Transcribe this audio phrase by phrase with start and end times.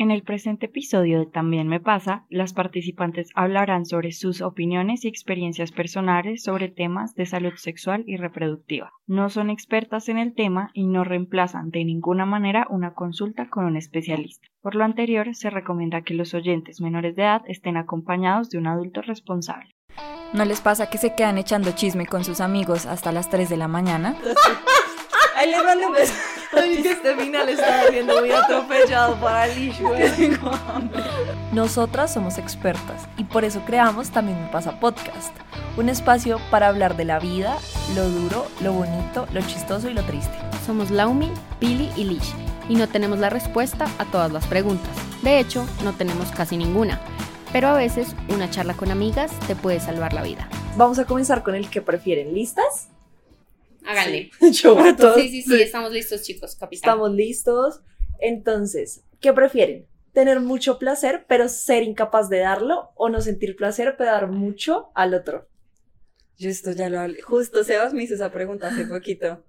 [0.00, 5.08] En el presente episodio de También me pasa, las participantes hablarán sobre sus opiniones y
[5.08, 8.94] experiencias personales sobre temas de salud sexual y reproductiva.
[9.06, 13.66] No son expertas en el tema y no reemplazan de ninguna manera una consulta con
[13.66, 14.48] un especialista.
[14.62, 18.68] Por lo anterior, se recomienda que los oyentes menores de edad estén acompañados de un
[18.68, 19.68] adulto responsable.
[20.32, 23.58] ¿No les pasa que se quedan echando chisme con sus amigos hasta las 3 de
[23.58, 24.16] la mañana?
[25.36, 26.39] Ahí les mando un beso.
[26.52, 30.36] Este final está viendo muy atropellado para Lish, güey.
[31.52, 35.34] Nosotras somos expertas y por eso creamos También me pasa podcast,
[35.76, 37.56] un espacio para hablar de la vida,
[37.94, 40.34] lo duro, lo bonito, lo chistoso y lo triste.
[40.66, 42.34] Somos Laumi, Pili y Lish
[42.68, 44.90] y no tenemos la respuesta a todas las preguntas.
[45.22, 47.00] De hecho, no tenemos casi ninguna.
[47.52, 50.48] Pero a veces una charla con amigas te puede salvar la vida.
[50.76, 52.32] Vamos a comenzar con el que prefieren.
[52.32, 52.88] ¿Listas?
[53.84, 54.30] Háganle.
[54.52, 55.14] Yo voto.
[55.14, 56.90] Sí, sí, sí, estamos listos, chicos, capitán.
[56.90, 57.80] Estamos listos.
[58.18, 59.86] Entonces, ¿qué prefieren?
[60.12, 62.90] ¿Tener mucho placer, pero ser incapaz de darlo?
[62.96, 65.48] ¿O no sentir placer, pero dar mucho al otro?
[66.36, 67.20] Yo esto ya lo hablé.
[67.22, 69.44] Justo Sebas me hizo esa pregunta hace poquito.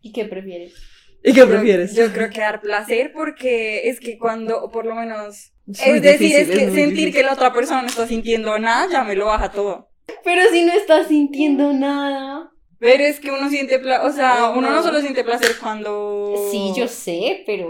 [0.00, 0.74] ¿Y qué prefieres?
[1.22, 1.94] ¿Y qué prefieres?
[1.94, 6.18] Yo creo que dar placer porque es que cuando, o por lo menos, Es decir,
[6.18, 7.12] difícil, es que es sentir difícil.
[7.14, 9.90] que la otra persona no está sintiendo nada, ya me lo baja todo.
[10.24, 12.50] Pero si no estás sintiendo nada.
[12.80, 16.48] Pero es que uno siente placer, o sea, uno no solo siente placer cuando...
[16.50, 17.68] Sí, yo sé, pero.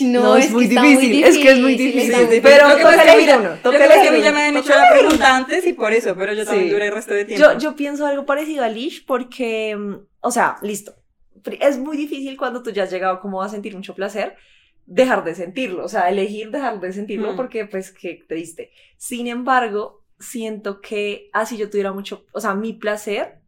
[0.00, 2.26] Uy, No, No, es que muy está difícil, es que es muy difícil.
[2.26, 4.20] muy Pero Lo que toca pasa es que uno, que es que a elegir mí
[4.22, 6.72] ya me habían hecho la pregunta antes y por eso, pero yo también Sí.
[6.72, 7.44] duré el resto de tiempo.
[7.52, 10.94] Yo, yo pienso algo parecido a Lish porque, mm, o sea, listo.
[11.60, 14.34] Es muy difícil cuando tú ya has llegado como a sentir mucho placer,
[14.86, 17.36] dejar de sentirlo, o sea, elegir dejar de sentirlo Mm.
[17.36, 18.70] porque pues que triste.
[18.98, 23.38] Sin embargo, siento que así yo tuviera mucho, o sea, mi placer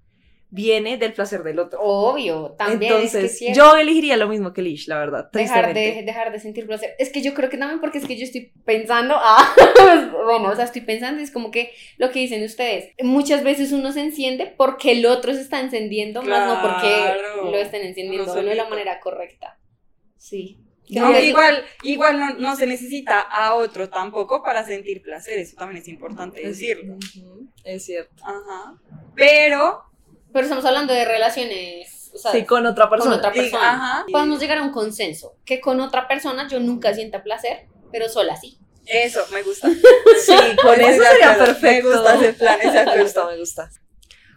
[0.51, 1.81] viene del placer del otro.
[1.81, 2.93] Obvio, también.
[2.93, 5.31] Entonces, es que yo elegiría lo mismo que Lish, la verdad.
[5.33, 6.95] Dejar de, dejar de sentir placer.
[6.99, 9.55] Es que yo creo que también porque es que yo estoy pensando, ah,
[10.25, 13.93] bueno, o sea, estoy pensando, es como que lo que dicen ustedes, muchas veces uno
[13.93, 17.51] se enciende porque el otro se está encendiendo, más no porque Claro.
[17.51, 19.59] lo estén encendiendo Uno de la manera correcta.
[20.17, 20.61] Sí.
[20.89, 25.83] No, igual, igual no, no se necesita a otro tampoco para sentir placer, eso también
[25.83, 26.97] es importante decirlo.
[27.65, 28.23] Es cierto.
[28.25, 28.79] Ajá.
[29.17, 29.83] Pero,
[30.37, 33.17] Pero estamos hablando de relaciones, o sea, Sí, con otra con persona.
[33.17, 33.71] otra sí, persona.
[33.73, 34.05] ajá.
[34.13, 38.37] Podemos llegar a un consenso, que con otra persona yo nunca sienta placer, pero sola
[38.37, 38.59] sí.
[38.85, 39.69] Eso, me gusta.
[40.27, 41.89] Sí, con eso sería Me perfecto.
[41.91, 43.71] gusta ese plan, ese Me gusta, me gusta.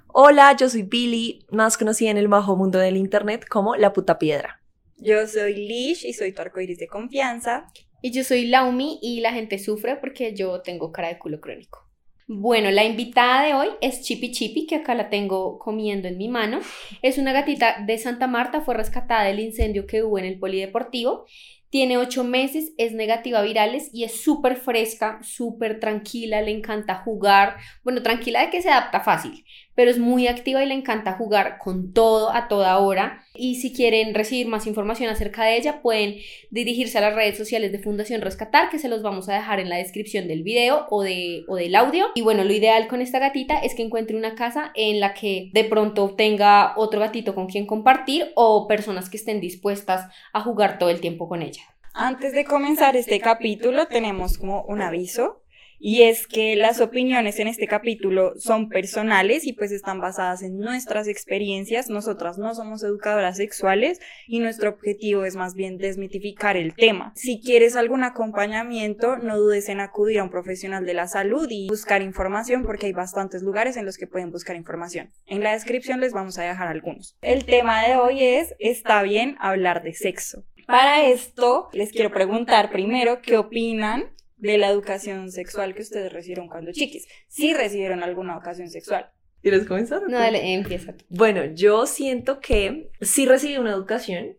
[0.07, 4.17] Hola, yo soy Billy, más conocida en el bajo mundo del internet como La Puta
[4.19, 4.61] Piedra.
[4.95, 7.67] Yo soy Lish y soy tu arcoiris de confianza.
[8.01, 11.88] Y yo soy Laumi y la gente sufre porque yo tengo cara de culo crónico.
[12.31, 16.27] Bueno, la invitada de hoy es Chipi Chipi, que acá la tengo comiendo en mi
[16.27, 16.59] mano.
[17.01, 21.25] Es una gatita de Santa Marta, fue rescatada del incendio que hubo en el polideportivo.
[21.71, 27.01] Tiene ocho meses, es negativa a virales y es súper fresca, súper tranquila, le encanta
[27.03, 27.57] jugar.
[27.83, 29.43] Bueno, tranquila de que se adapta fácil,
[29.79, 33.23] pero es muy activa y le encanta jugar con todo a toda hora.
[33.33, 36.17] Y si quieren recibir más información acerca de ella, pueden
[36.49, 39.69] dirigirse a las redes sociales de Fundación Rescatar, que se los vamos a dejar en
[39.69, 42.07] la descripción del video o, de, o del audio.
[42.13, 45.49] Y bueno, lo ideal con esta gatita es que encuentre una casa en la que
[45.53, 50.77] de pronto tenga otro gatito con quien compartir o personas que estén dispuestas a jugar
[50.77, 51.61] todo el tiempo con ella.
[51.93, 55.41] Antes de comenzar este capítulo tenemos como un aviso
[55.79, 60.57] y es que las opiniones en este capítulo son personales y pues están basadas en
[60.57, 61.89] nuestras experiencias.
[61.89, 67.13] Nosotras no somos educadoras sexuales y nuestro objetivo es más bien desmitificar el tema.
[67.15, 71.69] Si quieres algún acompañamiento, no dudes en acudir a un profesional de la salud y
[71.69, 75.11] buscar información porque hay bastantes lugares en los que pueden buscar información.
[75.25, 77.15] En la descripción les vamos a dejar algunos.
[77.21, 80.43] El tema de hoy es, ¿está bien hablar de sexo?
[80.67, 86.47] Para esto, les quiero preguntar primero qué opinan de la educación sexual que ustedes recibieron
[86.47, 87.07] cuando chiquis.
[87.27, 89.11] Si recibieron alguna educación sexual.
[89.41, 90.01] ¿Quieres comenzar?
[90.03, 91.05] No, dale, empieza tú.
[91.09, 94.37] Bueno, yo siento que sí recibí una educación.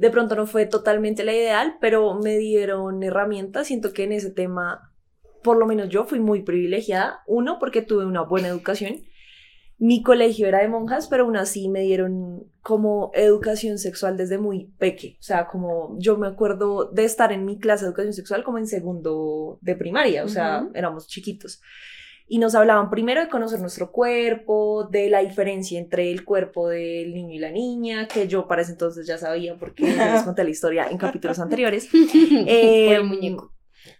[0.00, 3.68] De pronto no fue totalmente la ideal, pero me dieron herramientas.
[3.68, 4.92] Siento que en ese tema,
[5.44, 7.22] por lo menos yo fui muy privilegiada.
[7.26, 9.04] Uno, porque tuve una buena educación.
[9.78, 14.70] Mi colegio era de monjas, pero aún así me dieron como educación sexual desde muy
[14.78, 15.16] peque.
[15.18, 18.58] O sea, como yo me acuerdo de estar en mi clase de educación sexual como
[18.58, 20.70] en segundo de primaria, o sea, Ujú.
[20.74, 21.60] éramos chiquitos.
[22.26, 27.12] Y nos hablaban primero de conocer nuestro cuerpo, de la diferencia entre el cuerpo del
[27.12, 30.50] niño y la niña, que yo para ese entonces ya sabía porque les conté la
[30.50, 31.88] historia en capítulos anteriores.
[32.46, 33.52] Eh, Por el muñeco.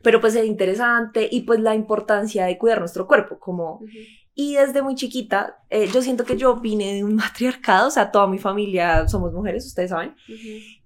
[0.03, 3.81] Pero pues era interesante y pues la importancia de cuidar nuestro cuerpo, como
[4.34, 8.10] y desde muy chiquita, eh, yo siento que yo vine de un matriarcado, o sea,
[8.10, 10.14] toda mi familia somos mujeres, ustedes saben,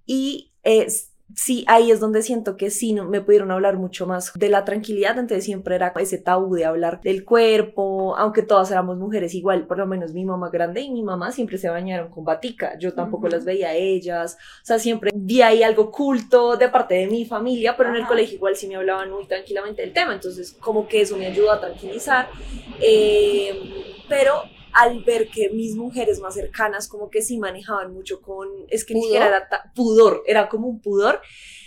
[0.06, 0.86] y eh,
[1.34, 4.64] sí, ahí es donde siento que sí no, me pudieron hablar mucho más de la
[4.64, 9.66] tranquilidad, entonces siempre era ese tabú de hablar del cuerpo, aunque todas éramos mujeres igual,
[9.66, 12.94] por lo menos mi mamá grande y mi mamá siempre se bañaron con batica, yo
[12.94, 17.06] tampoco las veía a ellas, o sea, siempre vi ahí algo culto de parte de
[17.06, 20.56] mi familia, pero en el colegio igual sí me hablaban muy tranquilamente del tema, entonces
[20.58, 22.28] como que eso me ayudó a tranquilizar,
[22.80, 24.42] eh, pero
[24.72, 28.94] al ver que mis mujeres más cercanas como que sí manejaban mucho con, es que
[28.94, 31.20] ni siquiera era pudor, era como un pudor,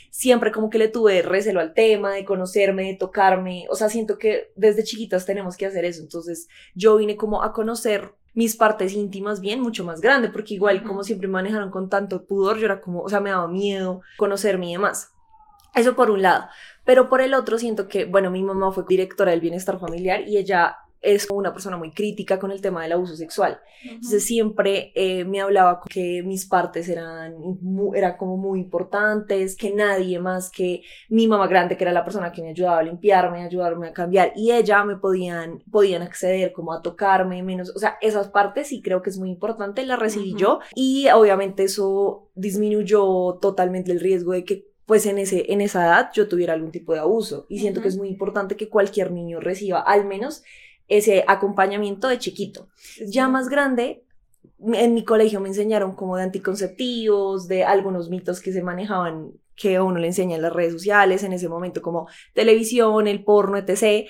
[0.09, 4.17] siempre como que le tuve recelo al tema de conocerme, de tocarme, o sea, siento
[4.17, 8.93] que desde chiquitas tenemos que hacer eso, entonces yo vine como a conocer mis partes
[8.93, 12.81] íntimas bien mucho más grande, porque igual como siempre manejaron con tanto pudor, yo era
[12.81, 15.11] como, o sea, me daba miedo conocerme y demás.
[15.73, 16.45] Eso por un lado.
[16.83, 20.37] Pero por el otro siento que, bueno, mi mamá fue directora del bienestar familiar y
[20.37, 23.59] ella es una persona muy crítica con el tema del abuso sexual.
[23.83, 27.35] Entonces siempre eh, me hablaba que mis partes eran,
[27.95, 32.31] eran como muy importantes, que nadie más que mi mamá grande, que era la persona
[32.31, 36.53] que me ayudaba a limpiarme, a ayudarme a cambiar, y ella me podían, podían acceder
[36.53, 39.99] como a tocarme menos, o sea, esas partes sí creo que es muy importante, las
[39.99, 45.61] recibí yo y obviamente eso disminuyó totalmente el riesgo de que pues en, ese, en
[45.61, 47.45] esa edad yo tuviera algún tipo de abuso.
[47.47, 50.43] Y siento que es muy importante que cualquier niño reciba al menos
[50.91, 52.67] ese acompañamiento de chiquito.
[53.07, 54.03] Ya más grande,
[54.73, 59.79] en mi colegio me enseñaron como de anticonceptivos, de algunos mitos que se manejaban que
[59.79, 64.09] uno le enseña en las redes sociales en ese momento, como televisión, el porno, etc.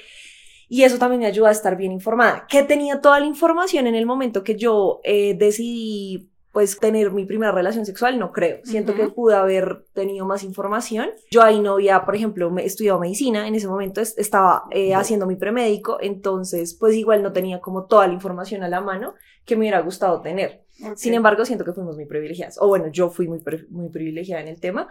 [0.69, 2.48] Y eso también me ayuda a estar bien informada.
[2.50, 7.25] Que tenía toda la información en el momento que yo eh, decidí pues tener mi
[7.25, 8.59] primera relación sexual, no creo.
[8.63, 11.09] Siento que pude haber tenido más información.
[11.31, 15.25] Yo ahí no había, por ejemplo, me estudiado medicina, en ese momento estaba eh, haciendo
[15.25, 19.15] mi premédico, entonces pues igual no tenía como toda la información a la mano
[19.45, 20.63] que me hubiera gustado tener.
[20.95, 23.39] Sin embargo, siento que fuimos muy privilegiadas, o bueno, yo fui muy,
[23.69, 24.88] muy privilegiada en el tema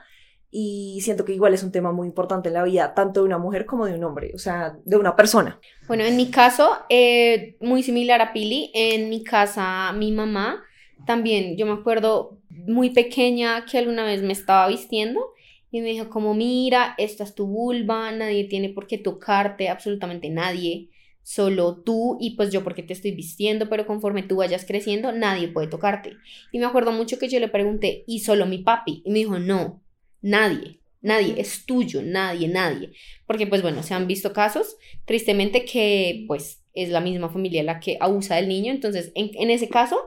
[0.53, 3.39] y siento que igual es un tema muy importante en la vida, tanto de una
[3.39, 5.61] mujer como de un hombre, o sea, de una persona.
[5.87, 10.65] Bueno, en mi caso, eh, muy similar a Pili, en mi casa mi mamá
[11.07, 15.21] también yo me acuerdo muy pequeña que alguna vez me estaba vistiendo
[15.71, 20.29] y me dijo como mira, esta es tu vulva, nadie tiene por qué tocarte, absolutamente
[20.31, 20.89] nadie,
[21.23, 25.49] solo tú y pues yo porque te estoy vistiendo, pero conforme tú vayas creciendo, nadie
[25.49, 26.15] puede tocarte.
[26.53, 29.03] Y me acuerdo mucho que yo le pregunté, ¿y solo mi papi?
[29.05, 29.81] Y me dijo, no,
[30.23, 32.93] nadie, nadie, es tuyo, nadie, nadie.
[33.27, 37.81] Porque pues bueno, se han visto casos, tristemente, que pues es la misma familia la
[37.81, 39.99] que abusa del niño, entonces en, en ese caso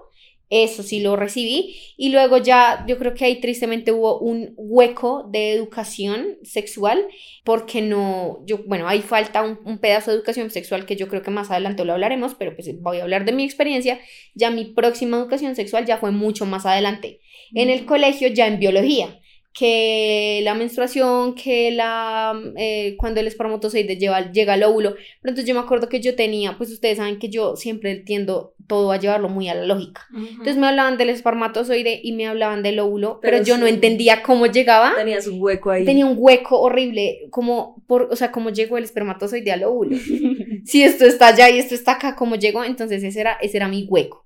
[0.53, 1.75] eso sí lo recibí.
[1.97, 7.07] Y luego ya yo creo que ahí tristemente hubo un hueco de educación sexual
[7.43, 11.31] porque no, yo, bueno, ahí falta un, pedazo de educación sexual que yo creo que
[11.31, 13.99] más adelante lo hablaremos, pero pues voy a hablar de mi experiencia.
[14.35, 17.19] Ya mi próxima educación sexual ya fue mucho más adelante.
[17.55, 19.19] En el colegio ya en biología
[19.53, 24.95] que la menstruación, que la eh, cuando el espermatozoide lleva, llega al óvulo.
[24.95, 28.55] Pero entonces yo me acuerdo que yo tenía, pues ustedes saben que yo siempre tiendo
[28.65, 30.07] todo a llevarlo muy a la lógica.
[30.15, 34.47] Entonces me hablaban del espermatozoide y me hablaban del óvulo, pero, yo no entendía cómo
[34.47, 34.93] llegaba.
[34.95, 35.85] Tenías un hueco ahí.
[35.85, 39.97] Tenía un hueco horrible, como por, o sea, cómo llegó el espermatozoide al óvulo.
[40.65, 42.63] si esto está allá y esto está acá, ¿cómo llegó?
[42.63, 44.22] Entonces ese era, ese era mi hueco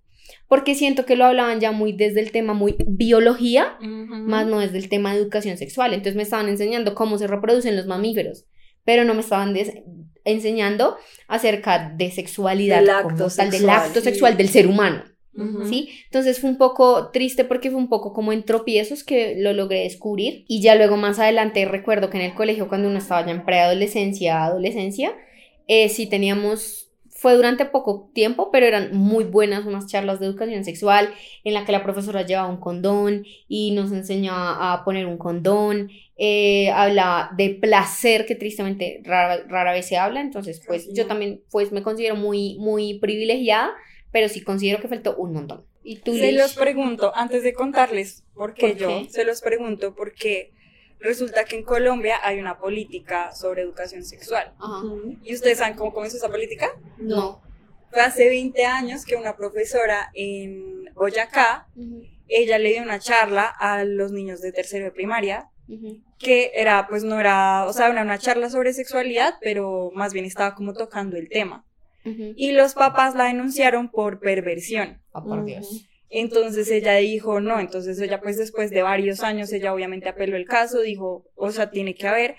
[0.48, 4.78] porque siento que lo hablaban ya muy desde el tema muy biología, más no desde
[4.78, 5.94] el tema de educación sexual.
[5.94, 8.46] Entonces me estaban enseñando cómo se reproducen los mamíferos,
[8.86, 9.56] pero no me estaban
[10.24, 15.04] enseñando acerca de sexualidad, del acto, sexual, del acto sexual del ser humano.
[15.70, 15.90] ¿Sí?
[16.06, 19.82] Entonces fue un poco triste porque fue un poco como en tropiezos que lo logré
[19.82, 23.34] descubrir y ya luego más adelante recuerdo que en el colegio cuando uno estaba ya
[23.34, 25.14] en preadolescencia, adolescencia,
[25.68, 26.87] eh, sí teníamos
[27.18, 31.12] fue durante poco tiempo, pero eran muy buenas unas charlas de educación sexual
[31.44, 35.90] en la que la profesora llevaba un condón y nos enseñaba a poner un condón,
[36.16, 41.72] eh, hablaba de placer que tristemente rara, vez se habla, entonces pues yo también pues
[41.72, 43.74] me considero muy, muy privilegiada,
[44.12, 45.66] pero sí considero que faltó un montón.
[45.84, 50.52] ¿Y tú, se los pregunto, antes de contarles por qué yo, se los pregunto porque
[51.00, 54.54] resulta que en Colombia hay una política sobre educación sexual.
[55.24, 56.70] ¿Y ustedes saben cómo comenzó esa política?
[56.98, 57.42] No.
[57.92, 61.68] Fue hace 20 años que una profesora en Boyacá,
[62.28, 65.50] ella le dio una charla a los niños de tercero de primaria,
[66.18, 70.26] que era, pues no era, o sea, era una charla sobre sexualidad, pero más bien
[70.26, 71.66] estaba como tocando el tema.
[72.04, 75.02] Y los papás la denunciaron por perversión.
[75.14, 75.86] Ah, por Dios.
[76.10, 80.46] Entonces ella dijo, no, entonces ella pues después de varios años, ella obviamente apeló el
[80.46, 82.36] caso, dijo, o sea, tiene que haber.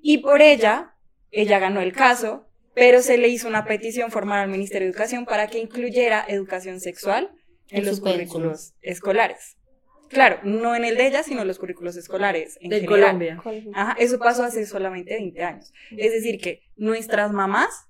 [0.00, 0.94] Y por ella,
[1.30, 5.24] ella ganó el caso, pero se le hizo una petición formal al Ministerio de Educación
[5.24, 7.30] para que incluyera educación sexual
[7.70, 9.56] en, los currículos escolares.
[10.08, 13.00] claro, no en el de ella, sino los currículos escolares en De general.
[13.02, 13.42] Colombia.
[13.74, 15.72] Ajá, eso pasó hace solamente 20 años.
[15.90, 17.87] Es decir, que nuestras mamás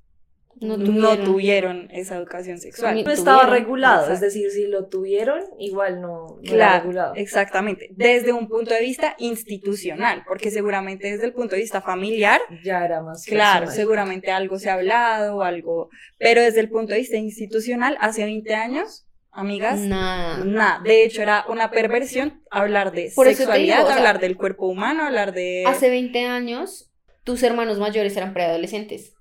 [0.60, 1.88] No no tuvieron.
[1.92, 2.94] esa educación sexual.
[2.94, 3.58] Ni- No estaba tuvieron.
[3.60, 7.14] regulado, es decir, si lo tuvieron, igual no, no era Claro, regulado.
[7.14, 7.88] exactamente.
[7.92, 12.84] Desde un punto de vista institucional, porque seguramente desde el punto de vista familiar, Ya
[12.84, 13.74] era más claro, personal.
[13.76, 18.54] seguramente algo se ha hablado, algo, pero desde el punto de vista institucional, hace 20
[18.54, 20.44] años, amigas, Nada.
[20.44, 20.80] nada.
[20.82, 24.66] De hecho, era una perversión hablar de Por sexualidad, digo, o sea, hablar del cuerpo
[24.66, 25.64] humano, hablar de...
[25.66, 26.90] Hace 20 años,
[27.24, 29.14] tus hermanos mayores eran preadolescentes.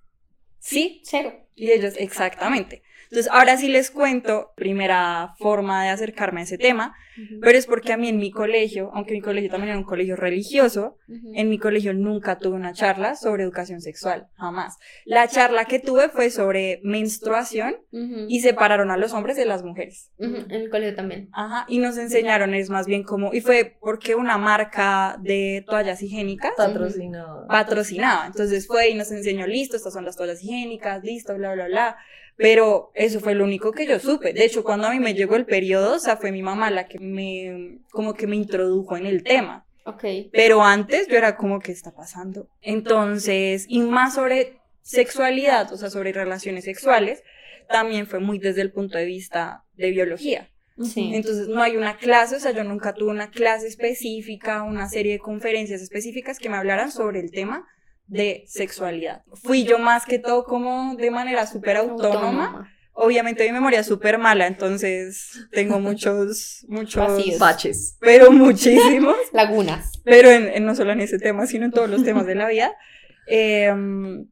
[0.59, 1.33] Sí, Cero.
[1.55, 2.83] Y ellos, exactamente.
[3.09, 6.95] Entonces, ahora sí les cuento, primera forma de acercarme a ese tema,
[7.41, 10.15] pero es porque a mí en mi colegio, aunque mi colegio también era un colegio
[10.15, 11.31] religioso, Ujú.
[11.33, 14.77] en mi colegio nunca tuve una charla sobre educación sexual, jamás.
[15.05, 18.25] La charla que tuve fue sobre menstruación Ujú.
[18.27, 20.11] y separaron a los hombres de las mujeres.
[20.19, 21.29] En el colegio también.
[21.33, 26.01] Ajá, y nos enseñaron, es más bien como, y fue porque una marca de toallas
[26.03, 27.47] higiénicas Patrocinado.
[27.47, 28.27] patrocinaba.
[28.27, 31.97] Entonces fue y nos enseñó, listo, estas son las toallas higiénicas, listo, bla, bla, bla.
[32.37, 34.31] Pero eso fue lo único que yo supe.
[34.31, 36.87] De hecho, cuando a mí me llegó el periodo, o sea, fue mi mamá la
[36.87, 39.65] que me, como que me introdujo en el tema.
[39.85, 40.03] Ok.
[40.31, 42.47] Pero antes yo era como, ¿qué está pasando?
[42.61, 47.23] Entonces, y más sobre sexualidad, o sea, sobre relaciones sexuales,
[47.67, 50.49] también fue muy desde el punto de vista de biología.
[50.83, 51.11] Sí.
[51.15, 55.13] Entonces no hay una clase, o sea, yo nunca tuve una clase específica, una serie
[55.13, 57.67] de conferencias específicas que me hablaran sobre el tema
[58.07, 59.23] de sexualidad.
[59.33, 62.71] Fui yo más que todo como de manera súper autónoma.
[62.99, 67.39] Obviamente mi memoria es súper mala, entonces tengo muchos, muchos, Vacíos.
[67.39, 67.97] Baches.
[67.99, 69.91] pero muchísimos, Lagunas.
[70.03, 72.47] pero en, en- no solo en ese tema, sino en todos los temas de la
[72.47, 72.73] vida.
[73.29, 74.27] Em,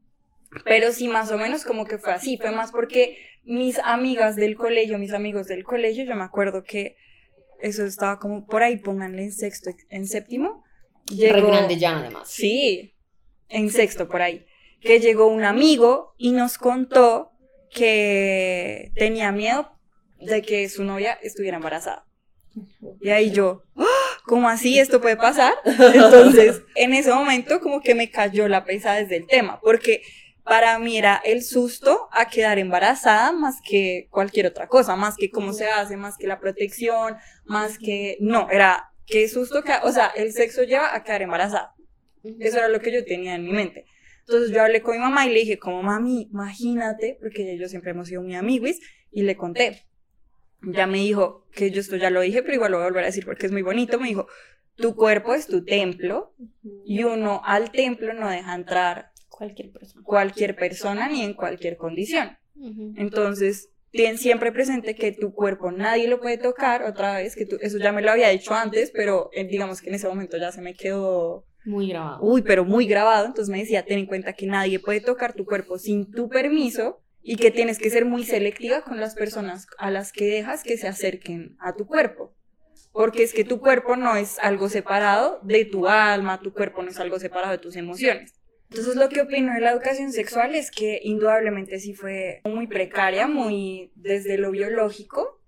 [0.64, 4.56] pero sí, más o menos como que fue así, fue más porque mis amigas del
[4.56, 6.96] colegio, mis amigos del colegio, yo me acuerdo que
[7.60, 10.64] eso estaba como por ahí, pónganle en sexto, en séptimo.
[11.10, 12.30] Re Llegó, grande ya, además.
[12.32, 12.95] Sí,
[13.50, 14.46] en sexto por ahí.
[14.82, 17.32] Que llegó un amigo y nos contó
[17.72, 19.72] que tenía miedo
[20.20, 22.06] de que su novia estuviera embarazada.
[23.02, 23.84] Y ahí yo, ¡Ah!
[24.26, 24.80] ¿cómo así?
[24.80, 25.54] ¿Esto puede pasar?
[25.66, 30.02] Entonces, en ese momento como que me cayó la pesadez del tema, porque
[30.44, 35.32] para mí era el susto a quedar embarazada más que cualquier otra cosa, más que
[35.32, 38.18] cómo se hace, más que la protección, más que...
[38.20, 41.75] No, era qué susto, que, o sea, el sexo lleva a quedar embarazada.
[42.40, 43.86] Eso era lo que yo tenía en mi mente.
[44.22, 47.92] Entonces yo hablé con mi mamá y le dije, como mami, imagínate, porque yo siempre
[47.92, 48.80] hemos sido muy amiguis,
[49.12, 49.86] y le conté.
[50.62, 53.04] Ya me dijo, que yo esto ya lo dije, pero igual lo voy a volver
[53.04, 54.28] a decir porque es muy bonito, me dijo,
[54.76, 56.34] tu cuerpo es tu templo
[56.86, 60.04] y uno al templo no deja entrar Cualquier persona.
[60.04, 62.38] cualquier persona ni en cualquier condición.
[62.96, 67.58] Entonces, ten siempre presente que tu cuerpo nadie lo puede tocar, otra vez, que tú,
[67.62, 70.52] eso ya me lo había dicho antes, pero eh, digamos que en ese momento ya
[70.52, 72.20] se me quedó Muy grabado.
[72.22, 75.46] uy, pero muy grabado, entonces me decía, ten en cuenta que nadie puede tocar tu
[75.46, 79.90] cuerpo sin tu permiso y que tienes que ser muy selectiva con las personas a
[79.90, 82.36] las que dejas que se acerquen a tu cuerpo.
[82.92, 86.92] Porque es que tu cuerpo no es algo separado de tu alma, tu cuerpo no
[86.92, 88.34] es algo separado de tus emociones.
[88.70, 93.28] Entonces lo que opino de la educación sexual es que indudablemente sí fue muy precaria,
[93.28, 95.42] muy desde lo biológico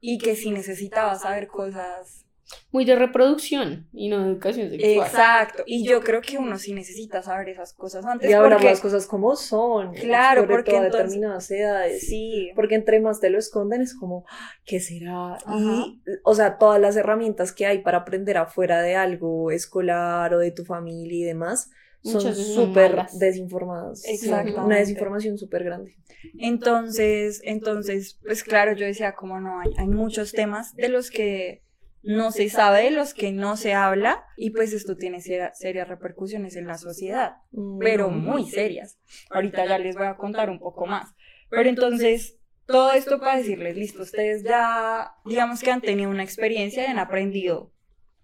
[0.00, 2.24] y que sí necesitaba saber cosas
[2.72, 5.06] Muy de reproducción y no de educación sexual.
[5.06, 8.28] Exacto, y yo creo que uno sí necesita saber esas cosas antes.
[8.28, 9.92] Y hablar porque, las cosas como son.
[9.94, 12.06] Claro, sobre porque todo a entonces- determinadas edades.
[12.06, 15.34] Sí, Porque entre más te lo esconden es como, "Ah, ¿qué será?
[15.34, 15.58] Ajá.
[15.86, 20.38] Y, o sea, todas las herramientas que hay para aprender afuera de algo escolar o
[20.38, 21.70] de tu familia y demás
[22.02, 24.04] son súper desinformadas.
[24.06, 24.58] Exactamente.
[24.60, 25.94] Una desinformación súper grande.
[26.38, 31.62] entonces, entonces, pues claro, yo decía, como no, hay, hay muchos temas de los que
[32.02, 35.86] no se sabe, de los que no se habla, y pues esto tiene seria- serias
[35.88, 37.36] repercusiones en la sociedad,
[37.78, 38.98] pero muy serias.
[39.30, 41.12] Ahorita ya les voy a contar un poco más.
[41.50, 46.84] Pero entonces, todo esto para decirles, listo, ustedes ya, digamos que han tenido una experiencia
[46.84, 47.72] y han aprendido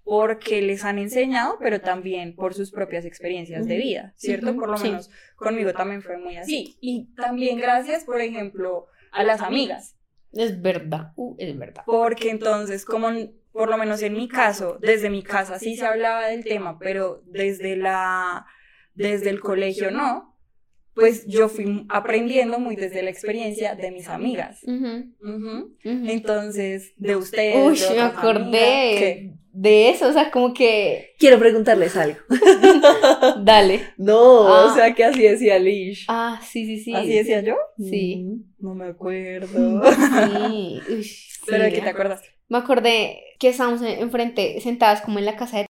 [0.04, 4.54] porque les han enseñado, pero también por sus propias experiencias de vida, ¿cierto?
[4.54, 6.76] Por lo menos conmigo también fue muy así.
[6.80, 9.96] Y también gracias, por ejemplo, a las amigas,
[10.32, 11.12] Es verdad.
[11.16, 11.82] Uh, es verdad.
[11.86, 13.08] porque entonces, como
[13.56, 17.22] por lo menos en mi caso, desde mi casa sí se hablaba del tema, pero
[17.26, 18.46] desde la,
[18.94, 20.36] desde el colegio no,
[20.94, 24.60] pues yo fui aprendiendo muy desde la experiencia de mis amigas.
[25.84, 27.56] Entonces, de ustedes.
[27.56, 32.18] Uy, de me acordé de eso, o sea, como que, Quiero preguntarles algo.
[33.42, 33.80] dale.
[33.96, 34.66] No, Ah.
[34.70, 36.04] o sea, que así decía Lish.
[36.08, 36.94] Ah, sí, sí, sí.
[36.94, 37.56] ¿Así decía yo?
[37.78, 38.44] Sí.
[38.58, 39.82] No me acuerdo.
[39.92, 40.80] Sí.
[40.90, 41.10] Uy,
[41.46, 42.28] ¿Pero de sí, qué te acordaste?
[42.48, 45.66] Me acordé que estábamos en- enfrente, sentadas como en la casa de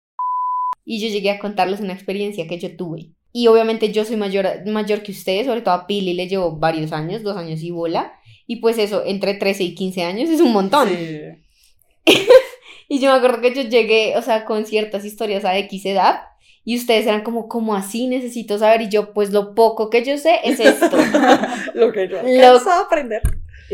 [0.84, 3.10] y yo llegué a contarles una experiencia que yo tuve.
[3.32, 6.92] Y obviamente yo soy mayor, mayor que ustedes, sobre todo a Pili le llevo varios
[6.92, 8.12] años, dos años y bola.
[8.46, 10.88] Y pues eso, entre 13 y 15 años es un montón.
[12.88, 16.20] Y yo me acuerdo que yo llegué, o sea, con ciertas historias a X edad.
[16.64, 18.06] Y ustedes eran como, ¿cómo así?
[18.06, 18.82] Necesito saber.
[18.82, 20.96] Y yo, pues lo poco que yo sé es esto.
[21.74, 23.22] Lo que yo Lo- a aprender.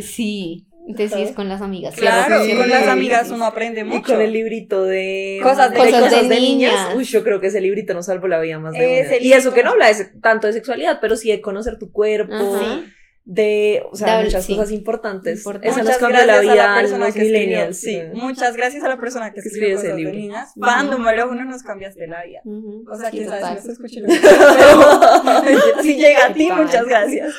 [0.01, 0.65] Sí.
[0.99, 1.95] Es con las amigas.
[1.95, 2.55] Claro, Sí.
[2.57, 4.13] con las amigas uno aprende Y mucho.
[4.15, 6.89] con el librito de Cosas de- Cosas de niñas.
[6.97, 9.25] Uy, yo creo que ese librito nos salvó la vida más de Ese una.
[9.25, 9.55] Y eso libro.
[9.55, 12.81] que no habla de se- tanto de sexualidad, pero sí de conocer tu cuerpo, Ajá.
[13.25, 14.57] de, o sea, Dable- muchas sí.
[14.57, 15.39] cosas importantes.
[15.39, 15.69] Importante.
[15.69, 17.81] Eso nos Muchas cambió la a vida la a persona los millennials.
[17.81, 20.15] Sí, muchas gracias a la persona que Que escribió ese cosas de libro.
[20.19, 20.53] niñas.
[20.61, 22.41] Fan número uno, nos cambiaste la vida.
[22.45, 22.85] Ujú.
[22.91, 23.63] O sea, Sí, quién sabe total.
[25.83, 27.33] si llega a ti, muchas gracias.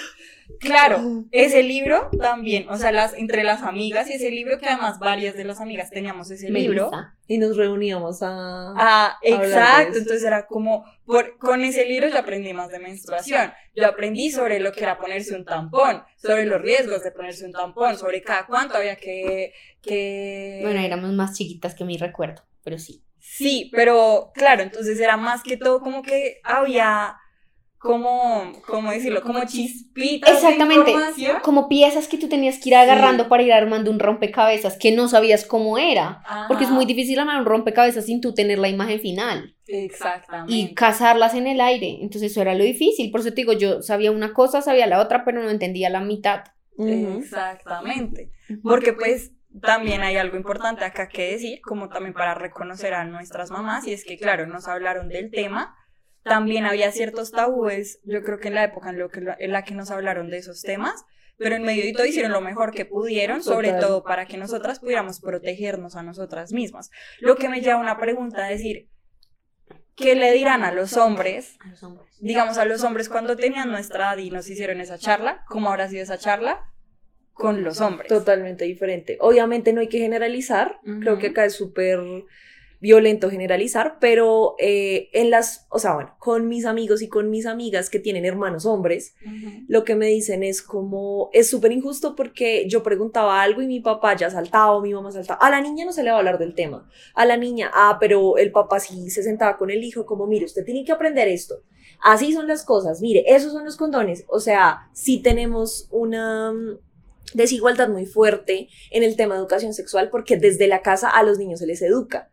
[0.63, 4.98] Claro, ese libro también, o sea, las, entre las amigas y ese libro que además
[5.00, 6.89] varias de las amigas teníamos ese libro.
[6.89, 7.15] Melissa.
[7.27, 8.74] Y nos reuníamos a...
[8.75, 9.98] Ah, exacto.
[9.98, 13.53] Entonces era como, por, con ese libro yo aprendí más de menstruación.
[13.75, 17.51] Yo aprendí sobre lo que era ponerse un tampón, sobre los riesgos de ponerse un
[17.51, 20.60] tampón, sobre cada cuánto había que, que...
[20.63, 23.03] Bueno, éramos más chiquitas que mi recuerdo, pero sí.
[23.25, 27.15] Sí, pero claro, entonces era más que todo como que había,
[27.84, 29.22] como, ¿cómo decirlo?
[29.22, 30.94] Como chispitas Exactamente.
[31.18, 31.42] de.
[31.42, 35.10] Como piezas que tú tenías que ir agarrando para ir armando un rompecabezas que no
[35.10, 36.24] sabías cómo era.
[36.48, 39.58] Porque es muy Ajá, difícil armar un rompecabezas sin tú tener la imagen final.
[39.68, 40.54] Exactamente.
[40.54, 41.98] y cazarlas en el aire.
[42.02, 43.12] Entonces eso era lo difícil.
[43.12, 46.00] Por eso te digo, yo sabía una cosa, sabía la otra, pero no entendía la
[46.00, 46.44] mitad.
[46.78, 48.32] Exactamente.
[48.62, 53.52] Porque pues también hay algo importante acá que decir, como también para reconocer a nuestras
[53.52, 55.75] mamás, y es que claro, nos hablaron del tema,
[56.24, 59.63] también había ciertos tabúes, yo creo que en la época en, lo que, en la
[59.63, 61.06] que nos hablaron de esos temas,
[61.38, 63.82] pero en medio de todo hicieron lo mejor que pudieron, sobre Total.
[63.82, 66.89] todo para que nosotras pudiéramos protegernos a nosotras mismas.
[67.20, 68.88] Lo que me lleva a una pregunta, a decir,
[69.96, 72.08] ¿qué le dirán a los hombres A los hombres.
[72.20, 75.89] digamos, a los hombres cuando tenían nuestra edad y nos hicieron esa charla, ¿cómo habrá
[75.89, 76.69] sido esa charla?
[77.34, 78.10] Con los hombres.
[78.10, 79.17] Totalmente diferente.
[79.19, 81.00] Obviamente no hay que generalizar, Ujú.
[81.00, 82.00] creo que acá es súper
[82.84, 87.46] violento generalizar, pero eh, en las, o sea, bueno, con mis amigos y con mis
[87.46, 89.15] amigas que tienen hermanos hombres,
[89.69, 93.80] lo que me dicen es como, es súper injusto porque yo preguntaba algo y mi
[93.80, 95.39] papá ya saltaba o mi mamá saltaba.
[95.39, 96.89] A la niña no se le va a hablar del tema.
[97.15, 100.43] A la niña, ah, pero el papá sí se sentaba con el hijo como, mire,
[100.43, 101.63] usted tiene que aprender esto.
[102.02, 104.26] Así son las cosas, mire, esos son los condones.
[104.28, 106.80] O sea, sí tenemos una mm,
[107.34, 111.38] desigualdad muy fuerte en el tema de educación sexual porque desde la casa a los
[111.38, 112.30] niños se les educa.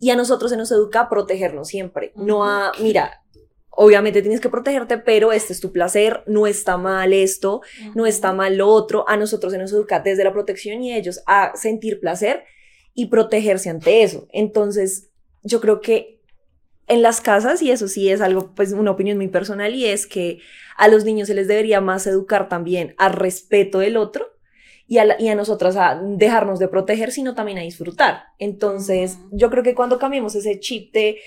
[0.00, 3.22] Y a nosotros se nos educa a protegernos siempre, no a, mira,
[3.68, 7.60] obviamente tienes que protegerte, pero este es tu placer, no está mal esto,
[7.94, 9.08] no está mal lo otro.
[9.08, 12.44] A nosotros se nos educa desde la protección y ellos a sentir placer
[12.94, 14.26] y protegerse ante eso.
[14.32, 15.10] Entonces,
[15.42, 16.20] yo creo que
[16.88, 20.06] en las casas, y eso sí es algo, pues una opinión muy personal, y es
[20.06, 20.40] que
[20.76, 24.28] a los niños se les debería más educar también al respeto del otro
[24.90, 28.24] y a, la- y a nosotras a dejarnos de proteger, sino también a disfrutar.
[28.40, 31.18] Entonces, yo creo que cuando cambiemos ese chip de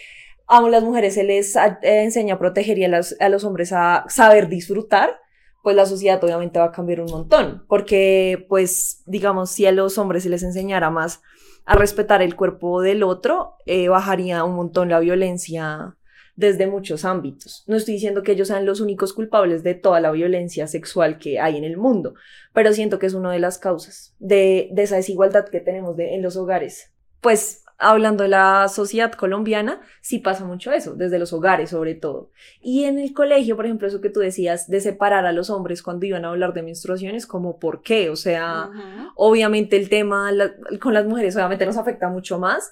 [0.47, 3.45] a las mujeres se les a- eh, enseña a proteger y a, las- a los
[3.45, 5.17] hombres a saber disfrutar,
[5.63, 9.97] pues la sociedad obviamente va a cambiar un montón, porque pues digamos, si a los
[9.97, 11.21] hombres se les enseñara más
[11.65, 15.95] a respetar el cuerpo del otro, eh, bajaría un montón la violencia
[16.35, 17.63] desde muchos ámbitos.
[17.67, 21.39] No estoy diciendo que ellos sean los únicos culpables de toda la violencia sexual que
[21.39, 22.15] hay en el mundo,
[22.53, 26.15] pero siento que es una de las causas de, de esa desigualdad que tenemos de-
[26.15, 26.91] en los hogares.
[27.21, 32.29] Pues hablando de la sociedad colombiana, sí pasa mucho eso, desde los hogares sobre todo.
[32.61, 35.81] Y en el colegio, por ejemplo, eso que tú decías de separar a los hombres
[35.83, 38.69] cuando iban a hablar de menstruaciones, como por qué, o sea,
[39.15, 42.71] obviamente el tema la- con las mujeres obviamente nos afecta mucho más,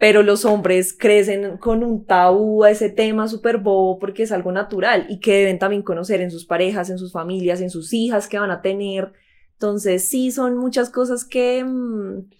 [0.00, 4.50] pero los hombres crecen con un tabú a ese tema súper bobo porque es algo
[4.50, 8.26] natural y que deben también conocer en sus parejas, en sus familias, en sus hijas
[8.26, 9.12] que van a tener.
[9.52, 12.30] Entonces, sí, son muchas cosas que mm,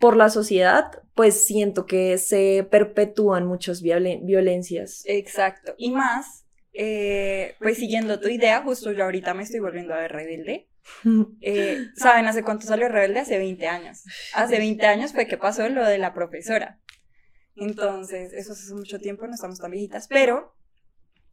[0.00, 5.04] por la sociedad, pues siento que se perpetúan muchas violen- violencias.
[5.06, 5.76] Exacto.
[5.78, 10.10] Y más, eh, pues siguiendo tu idea, justo yo ahorita me estoy volviendo a ver
[10.10, 10.66] rebelde.
[11.42, 13.20] Eh, ¿Saben hace cuánto salió Rebelde?
[13.20, 14.02] Hace 20 años.
[14.34, 16.78] Hace 20 años fue que pasó lo de la profesora.
[17.60, 20.54] Entonces, eso hace mucho tiempo, no estamos tan viejitas, pero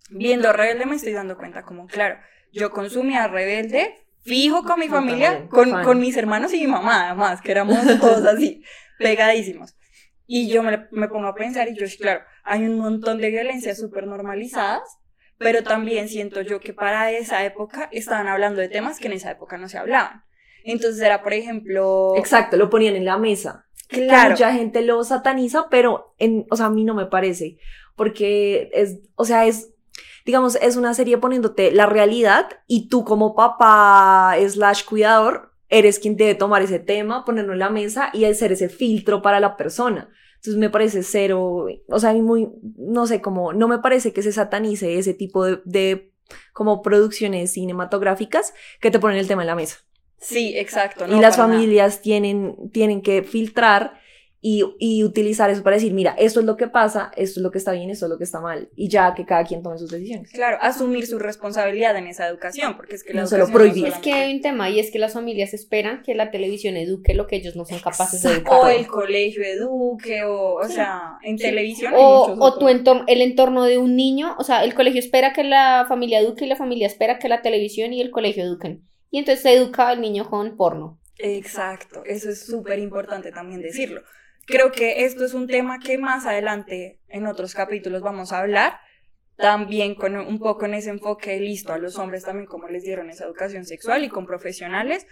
[0.10, 2.18] viendo Rebelde me estoy dando cuenta como, claro,
[2.52, 7.42] yo consumía Rebelde fijo con mi familia, con, con mis hermanos y mi mamá, además,
[7.42, 8.64] que éramos todos así,
[8.98, 9.76] pegadísimos.
[10.26, 13.78] Y yo me, me pongo a pensar y yo, claro, hay un montón de violencias
[13.78, 14.98] súper normalizadas,
[15.38, 19.32] pero también siento yo que para esa época estaban hablando de temas que en esa
[19.32, 20.24] época no se hablaban.
[20.64, 22.14] Entonces era, por ejemplo...
[22.18, 23.65] Exacto, lo ponían en la mesa.
[23.88, 24.32] Claro.
[24.32, 27.58] mucha gente lo sataniza, pero en, o sea, a mí no me parece,
[27.96, 29.74] porque es, o sea, es,
[30.26, 36.16] digamos, es una serie poniéndote la realidad y tú como papá slash cuidador eres quien
[36.16, 40.10] debe tomar ese tema, ponerlo en la mesa y hacer ese filtro para la persona.
[40.36, 44.32] Entonces me parece cero, o sea, muy, no sé, como, no me parece que se
[44.32, 46.14] satanice ese tipo de, de
[46.54, 49.85] como producciones cinematográficas que te ponen el tema en la mesa
[50.20, 51.06] Sí, exacto.
[51.08, 51.50] y no, las nada.
[51.50, 54.00] familias tienen, tienen que filtrar
[54.48, 57.50] y, y utilizar eso para decir, mira, esto es lo que pasa, esto es lo
[57.50, 59.80] que está bien, esto es lo que está mal, y ya que cada quien tome
[59.80, 60.32] sus decisiones.
[60.32, 63.92] Claro, asumir su responsabilidad en esa educación, porque es que la No solo educación prohibir.
[63.92, 67.16] Es que hay un tema y es que las familias esperan que la televisión eduque
[67.16, 68.60] lo que ellos no son capaces de educar.
[68.62, 71.94] O el colegio eduque, o, o sea, en televisión.
[71.96, 75.44] O, o tu entorno, el entorno de un niño, o sea, el colegio espera que
[75.44, 78.84] la familia eduque y la familia espera que la televisión y el colegio eduquen.
[79.16, 81.00] Y entonces se educa al niño con porno.
[81.20, 84.02] Exacto, eso es súper importante también decirlo.
[84.46, 88.78] Creo que esto es un tema que más adelante en otros capítulos vamos a hablar,
[89.38, 93.10] también con un poco en ese enfoque listo a los hombres también como les dieron
[93.10, 95.08] esa educación sexual y con profesionales.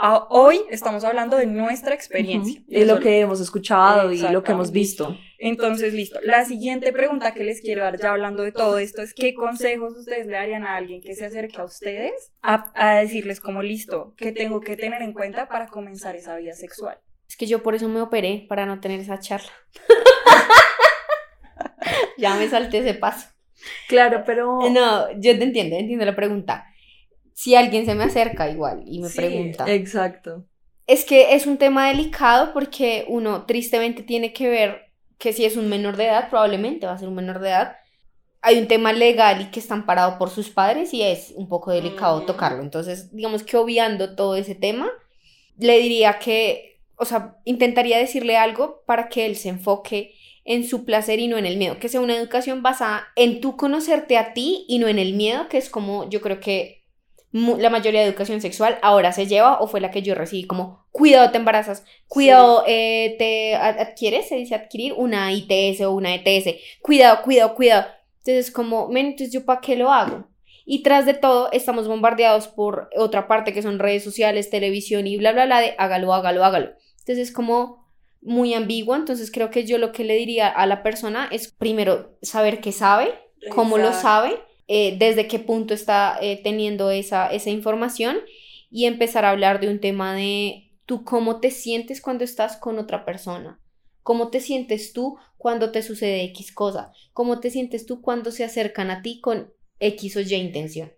[0.00, 2.62] A- hoy estamos hablando de nuestra experiencia.
[2.68, 5.16] Y lo Eso- que hemos escuchado y lo que hemos visto.
[5.40, 6.20] Entonces, listo.
[6.22, 9.96] La siguiente pregunta que les quiero dar, ya hablando de todo esto, es ¿qué consejos
[9.96, 14.14] ustedes le darían a alguien que se acerque a ustedes a, a decirles como, listo,
[14.16, 16.98] qué tengo que tener en cuenta para comenzar esa vida sexual?
[17.28, 19.50] Es que yo por eso me operé, para no tener esa charla.
[22.18, 23.26] ya me salté ese paso.
[23.88, 24.60] Claro, pero...
[24.70, 26.66] No, yo te entiendo, entiendo la pregunta.
[27.38, 29.72] Si alguien se me acerca igual y me Sí, pregunta.
[29.72, 30.44] Exacto.
[30.88, 35.56] Es que es un tema delicado porque uno tristemente tiene que ver que si es
[35.56, 37.76] un menor de edad, probablemente va a ser un menor de edad.
[38.42, 41.70] Hay un tema legal y que está amparado por sus padres y es un poco
[41.70, 42.26] delicado Ujú.
[42.26, 42.60] tocarlo.
[42.60, 44.90] Entonces, digamos que obviando todo ese tema,
[45.58, 50.12] le diría que, o sea, intentaría decirle algo para que él se enfoque
[50.44, 53.56] en su placer y no en el miedo, que sea una educación basada en tú
[53.56, 56.77] conocerte a ti y no en el miedo, que es como yo creo que
[57.32, 60.86] la mayoría de educación sexual ahora se lleva o fue la que yo recibí como
[60.92, 66.14] cuidado te embarazas, cuidado eh, te ad- adquieres, se dice adquirir una ITS o una
[66.14, 67.86] ETS, cuidado, cuidado, cuidado.
[68.24, 70.26] Entonces como, men, entonces yo para qué lo hago?
[70.64, 75.16] Y tras de todo estamos bombardeados por otra parte que son redes sociales, televisión y
[75.16, 76.70] bla, bla, bla de hágalo, hágalo, hágalo.
[77.00, 77.86] Entonces es como
[78.20, 82.16] muy ambiguo, entonces creo que yo lo que le diría a la persona es primero
[82.20, 83.14] saber qué sabe,
[83.50, 88.18] cómo lo sabe, eh, desde qué punto está eh, teniendo esa, esa información
[88.70, 92.78] y empezar a hablar de un tema de tú cómo te sientes cuando estás con
[92.78, 93.60] otra persona,
[94.02, 98.44] cómo te sientes tú cuando te sucede X cosa, cómo te sientes tú cuando se
[98.44, 100.92] acercan a ti con X o Y intención.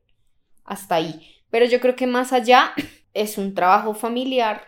[0.64, 1.36] Hasta ahí.
[1.50, 2.72] Pero yo creo que más allá
[3.14, 4.62] es un trabajo familiar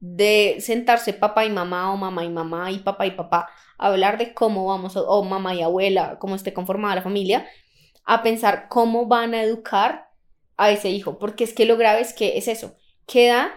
[0.00, 4.18] de sentarse papá y mamá o mamá y mamá y papá y papá a hablar
[4.18, 7.46] de cómo vamos, o mamá y abuela, cómo esté conformada la familia,
[8.04, 10.08] a pensar cómo van a educar
[10.56, 13.52] a ese hijo, porque es que lo grave es que es eso, queda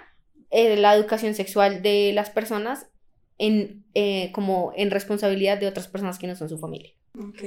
[0.52, 2.88] eh, la educación sexual de las personas
[3.38, 6.92] en, eh, como en responsabilidad de otras personas que no son su familia.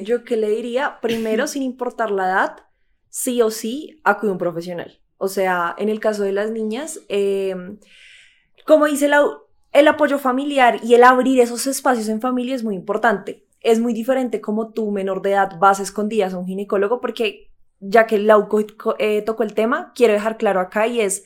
[0.02, 2.56] Yo que le diría, primero, sin importar la edad,
[3.08, 5.00] sí o sí, acude a un profesional.
[5.16, 7.54] O sea, en el caso de las niñas, eh,
[8.64, 9.24] como dice la,
[9.72, 13.46] el apoyo familiar y el abrir esos espacios en familia es muy importante.
[13.60, 18.06] Es muy diferente como tú, menor de edad, vas escondidas a un ginecólogo, porque ya
[18.06, 21.24] que Lau co- co- eh, tocó el tema, quiero dejar claro acá y es,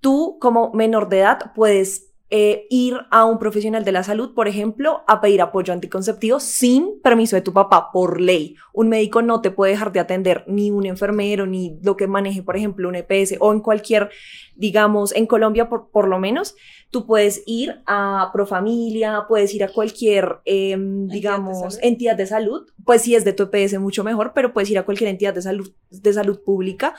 [0.00, 4.46] tú como menor de edad puedes eh, ir a un profesional de la salud, por
[4.46, 8.54] ejemplo, a pedir apoyo anticonceptivo sin permiso de tu papá, por ley.
[8.72, 12.42] Un médico no te puede dejar de atender, ni un enfermero, ni lo que maneje,
[12.44, 14.10] por ejemplo, un EPS o en cualquier,
[14.54, 16.54] digamos, en Colombia por, por lo menos,
[16.90, 23.02] tú puedes ir a Profamilia, puedes ir a cualquier, eh, digamos, entidad de salud, pues
[23.02, 25.72] si es de tu EPS mucho mejor, pero puedes ir a cualquier entidad de salud,
[25.90, 26.94] de salud pública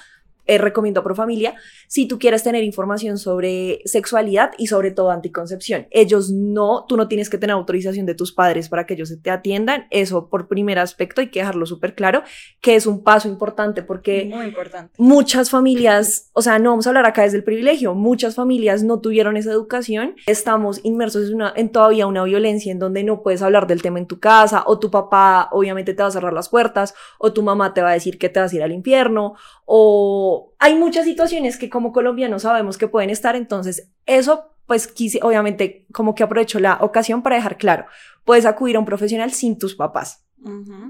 [0.45, 1.55] eh, recomiendo a Profamilia,
[1.87, 5.87] si tú quieres tener información sobre sexualidad y sobre todo anticoncepción.
[5.91, 9.29] Ellos no, tú no tienes que tener autorización de tus padres para que ellos te
[9.29, 9.87] atiendan.
[9.89, 12.23] Eso por primer aspecto hay que dejarlo súper claro,
[12.61, 14.93] que es un paso importante porque Muy importante.
[14.97, 18.99] muchas familias, o sea, no vamos a hablar acá desde el privilegio, muchas familias no
[18.99, 23.41] tuvieron esa educación, estamos inmersos en, una, en todavía una violencia en donde no puedes
[23.41, 26.49] hablar del tema en tu casa, o tu papá obviamente te va a cerrar las
[26.49, 29.35] puertas, o tu mamá te va a decir que te vas a ir al infierno,
[29.65, 35.19] o hay muchas situaciones que como colombianos sabemos que pueden estar, entonces eso pues quise,
[35.23, 37.85] obviamente como que aprovecho la ocasión para dejar claro,
[38.23, 40.25] puedes acudir a un profesional sin tus papás.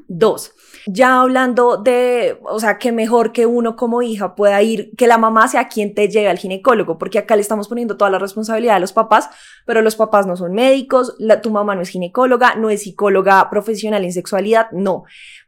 [0.08, 0.54] Dos,
[0.88, 5.18] ya hablando de, o sea, que mejor que uno como hija pueda ir, que la
[5.18, 8.78] mamá sea quien te lleve al ginecólogo, porque acá le estamos poniendo toda la responsabilidad
[8.78, 9.30] a los papás,
[9.66, 13.50] pero los papás no son médicos, la- tu mamá no es ginecóloga, no es psicóloga
[13.50, 15.04] profesional en sexualidad, no,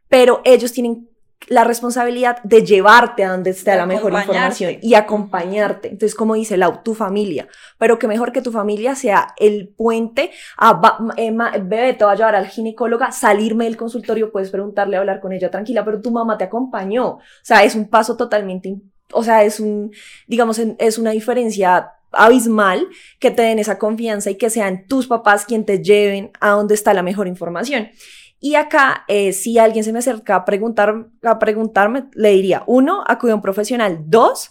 [0.08, 1.08] pero ellos tienen
[1.48, 5.88] la responsabilidad de llevarte a donde esté De la mejor información y acompañarte.
[5.88, 10.30] Entonces, como dice Lau, tu familia, pero que mejor que tu familia sea el puente
[10.56, 14.50] a, va- eh, ma- bebé, te va a llevar al ginecóloga, salirme del consultorio, puedes
[14.50, 17.06] preguntarle, hablar con ella tranquila, pero tu mamá te acompañó.
[17.08, 18.76] O sea, es un paso totalmente,
[19.12, 19.92] o sea, es un,
[20.26, 22.86] digamos, es una diferencia abismal
[23.18, 26.74] que te den esa confianza y que sean tus papás quien te lleven a donde
[26.74, 27.88] está la mejor información.
[28.44, 33.02] Y acá, eh, si alguien se me acerca a, preguntar, a preguntarme, le diría, uno,
[33.06, 34.00] acude a un profesional.
[34.04, 34.50] Dos,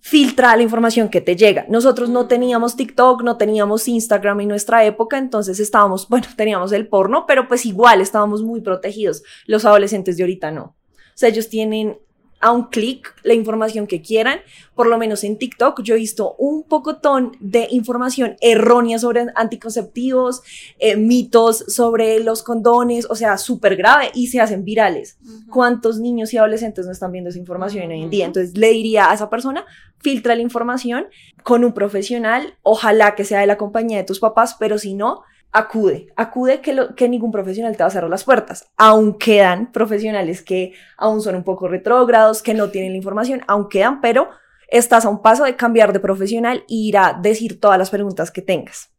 [0.00, 1.66] filtra la información que te llega.
[1.68, 6.88] Nosotros no teníamos TikTok, no teníamos Instagram en nuestra época, entonces estábamos, bueno, teníamos el
[6.88, 9.22] porno, pero pues igual estábamos muy protegidos.
[9.44, 10.62] Los adolescentes de ahorita no.
[10.62, 11.98] O sea, ellos tienen
[12.44, 14.40] a un clic la información que quieran.
[14.74, 20.42] Por lo menos en TikTok yo he visto un pocotón de información errónea sobre anticonceptivos,
[20.78, 25.16] eh, mitos sobre los condones, o sea, súper grave y se hacen virales.
[25.50, 28.26] ¿Cuántos niños y adolescentes no están viendo esa información hoy en día?
[28.26, 29.64] Entonces le diría a esa persona,
[30.00, 31.06] filtra la información
[31.44, 35.22] con un profesional, ojalá que sea de la compañía de tus papás, pero si no,
[35.54, 38.68] acude, acude que, ningún profesional te va a cerrar las puertas.
[38.76, 43.68] Aún quedan profesionales que aún son un poco retrógrados, que no tienen la información, aún
[43.68, 44.28] quedan, pero
[44.68, 48.32] estás a un paso de cambiar de profesional e ir a decir todas las preguntas
[48.32, 48.90] que tengas.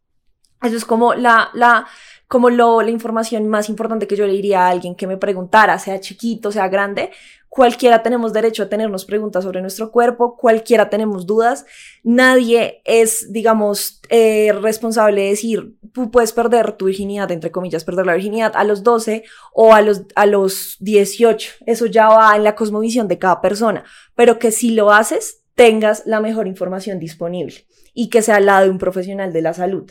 [0.63, 1.87] Eso es como la, la,
[2.29, 5.77] como lo, la información más importante que yo le diría a alguien que me preguntara,
[5.77, 7.11] sea chiquito, sea grande.
[7.55, 11.65] Cualquiera tenemos derecho a tenernos preguntas sobre nuestro cuerpo, cualquiera tenemos dudas.
[12.03, 18.07] Nadie es, digamos, eh, responsable de decir, tú puedes perder tu virginidad, entre comillas, perder
[18.07, 21.53] la virginidad a los 12 o a los, a los 18.
[21.65, 23.85] Eso ya va en la cosmovisión de cada persona.
[24.15, 27.55] Pero que si lo haces, tengas la mejor información disponible
[27.93, 29.89] y que sea al lado de un profesional de la salud.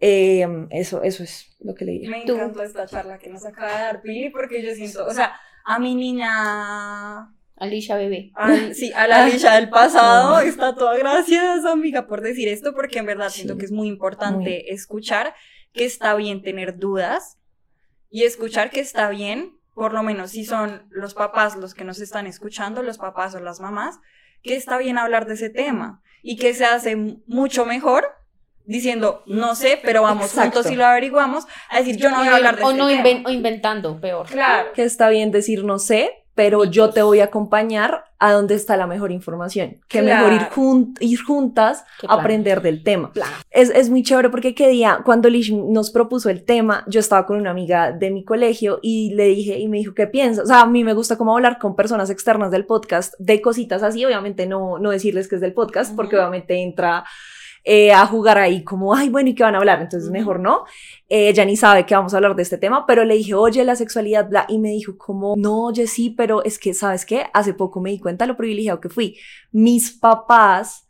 [0.00, 2.08] Eh, eso, eso es lo que le diría.
[2.08, 2.36] Me Tú.
[2.36, 5.34] encantó esta charla que nos acaba de dar Pili porque yo siento, o sea,
[5.66, 8.30] a mi niña, Alicia bebé.
[8.34, 12.98] al- sí, a la Alicia del pasado, está toda gracias amiga por decir esto porque
[13.00, 14.64] en verdad siento que es muy importante Muy.
[14.68, 15.34] escuchar
[15.72, 17.38] que está bien tener dudas
[18.10, 22.00] y escuchar que está bien, por lo menos si son los papás los que nos
[22.00, 23.98] están escuchando, los papás o las mamás,
[24.42, 28.05] que está bien hablar de ese tema y que se hace mucho mejor
[28.66, 30.54] diciendo, no sé, pero vamos Exacto.
[30.58, 32.88] juntos y lo averiguamos, a decir, yo no voy a hablar de o, este no
[32.88, 33.02] tema.
[33.02, 34.26] inven- o inventando, peor.
[34.26, 34.70] Claro.
[34.74, 38.76] Que está bien decir no sé, pero yo te voy a acompañar a donde está
[38.76, 39.78] la mejor información.
[39.88, 43.10] Que mejor ir, jun- ir juntas a aprender del tema.
[43.50, 47.24] Es, es muy chévere porque qué día, cuando Lish nos propuso el tema, yo estaba
[47.24, 50.44] con una amiga de mi colegio y le dije, y me dijo, ¿qué piensas?
[50.44, 53.82] O sea, a mí me gusta como hablar con personas externas del podcast de cositas
[53.82, 57.04] así, obviamente no, no decirles que es del podcast, porque obviamente entra
[57.68, 59.82] eh, a jugar ahí como, ay, bueno, ¿y qué van a hablar?
[59.82, 60.64] Entonces, mejor no.
[61.08, 63.64] Eh, ella ni sabe que vamos a hablar de este tema, pero le dije, oye,
[63.64, 67.26] la sexualidad, bla, y me dijo como, no, oye, sí, pero es que, ¿sabes qué?
[67.34, 69.18] Hace poco me di cuenta lo privilegiado que fui.
[69.50, 70.86] Mis papás,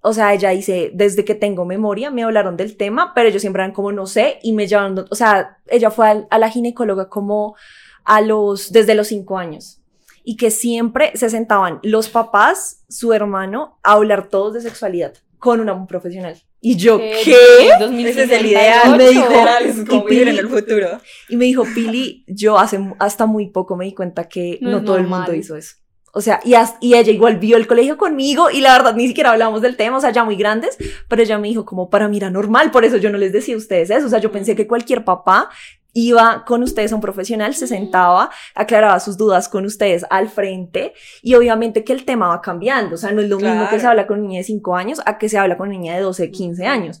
[0.00, 3.62] o sea, ella dice, desde que tengo memoria, me hablaron del tema, pero ellos siempre
[3.62, 7.10] eran como, no sé, y me llevaron, o sea, ella fue al- a, la ginecóloga
[7.10, 7.54] como
[8.02, 9.82] a los, desde los cinco años.
[10.22, 15.12] Y que siempre se sentaban los papás, su hermano, a hablar todos de sexualidad
[15.44, 16.34] con una un profesional.
[16.60, 17.20] Y yo, ¿Qué?
[17.22, 18.08] ¿qué?
[18.08, 19.26] Ese es el ideal, Me dijo,
[19.60, 20.88] es como vivir en el futuro.
[21.28, 24.82] Y me dijo, Pili, yo hace hasta muy poco me di cuenta que No no,
[24.84, 25.20] todo el normal.
[25.20, 25.76] mundo hizo eso.
[26.14, 29.06] O sea, y, as- y ella igual vio el colegio conmigo y la verdad ni
[29.08, 30.78] siquiera hablamos del tema, o sea, ya muy grandes,
[31.08, 33.56] pero ella me dijo como para mí era normal, por eso yo no les decía
[33.56, 35.50] a ustedes eso, o sea, yo pensé que cualquier papá
[35.94, 40.92] iba con ustedes a un profesional, se sentaba, aclaraba sus dudas con ustedes al frente
[41.22, 43.86] y obviamente que el tema va cambiando, o sea, no es lo mismo que se
[43.86, 46.02] habla con una niña de 5 años a que se habla con una niña de
[46.02, 47.00] 12, 15 años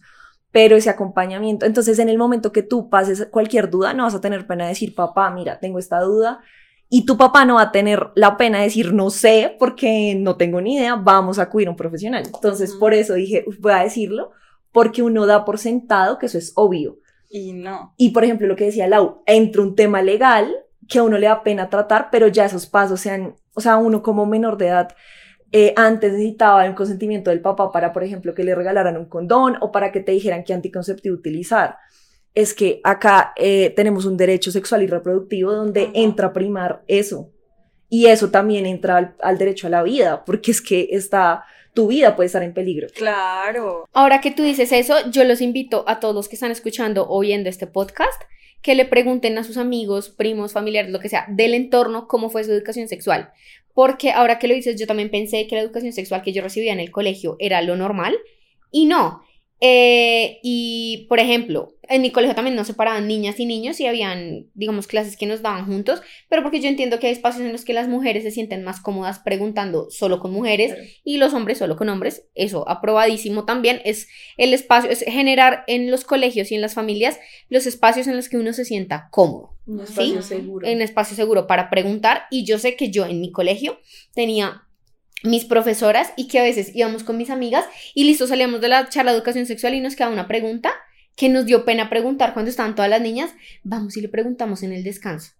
[0.54, 1.66] pero ese acompañamiento.
[1.66, 4.68] Entonces, en el momento que tú pases cualquier duda, no vas a tener pena de
[4.68, 6.38] decir, papá, mira, tengo esta duda.
[6.88, 10.36] Y tu papá no va a tener la pena de decir, no sé, porque no
[10.36, 12.22] tengo ni idea, vamos a acudir a un profesional.
[12.24, 14.30] Entonces, por eso dije, "Uf, voy a decirlo,
[14.70, 16.98] porque uno da por sentado que eso es obvio.
[17.36, 17.94] Y no.
[17.96, 20.54] Y, por ejemplo, lo que decía Lau, entra un tema legal
[20.88, 24.04] que a uno le da pena tratar, pero ya esos pasos sean, o sea, uno
[24.04, 24.94] como menor de edad,
[25.50, 29.56] eh, antes necesitaba el consentimiento del papá para, por ejemplo, que le regalaran un condón
[29.60, 31.76] o para que te dijeran qué anticonceptivo utilizar.
[32.34, 37.32] Es que acá eh, tenemos un derecho sexual y reproductivo donde entra a primar eso.
[37.88, 41.42] Y eso también entra al, al derecho a la vida, porque es que está,
[41.74, 42.86] tu vida puede estar en peligro.
[42.94, 43.88] Claro.
[43.92, 47.20] Ahora que tú dices eso, yo los invito a todos los que están escuchando o
[47.20, 48.22] viendo este podcast
[48.62, 52.44] que le pregunten a sus amigos, primos, familiares, lo que sea, del entorno, cómo fue
[52.44, 53.30] su educación sexual.
[53.74, 56.72] Porque ahora que lo dices, yo también pensé que la educación sexual que yo recibía
[56.72, 58.16] en el colegio era lo normal
[58.70, 59.22] y no.
[59.66, 64.50] Eh, y, por ejemplo, en mi colegio también no separaban niñas y niños y habían,
[64.52, 67.64] digamos, clases que nos daban juntos, pero porque yo entiendo que hay espacios en los
[67.64, 71.76] que las mujeres se sienten más cómodas preguntando solo con mujeres y los hombres solo
[71.76, 72.26] con hombres.
[72.34, 77.18] Eso, aprobadísimo también, es el espacio, es generar en los colegios y en las familias
[77.48, 79.56] los espacios en los que uno se sienta cómodo.
[79.66, 80.66] Un espacio seguro.
[80.66, 82.24] En espacio seguro para preguntar.
[82.30, 83.78] Y yo sé que yo en mi colegio
[84.14, 84.63] tenía
[85.24, 88.88] mis profesoras y que a veces íbamos con mis amigas y listo, salíamos de la
[88.88, 90.72] charla de educación sexual y nos quedaba una pregunta
[91.16, 93.32] que nos dio pena preguntar cuando estaban todas las niñas,
[93.62, 95.32] vamos y le preguntamos en el descanso.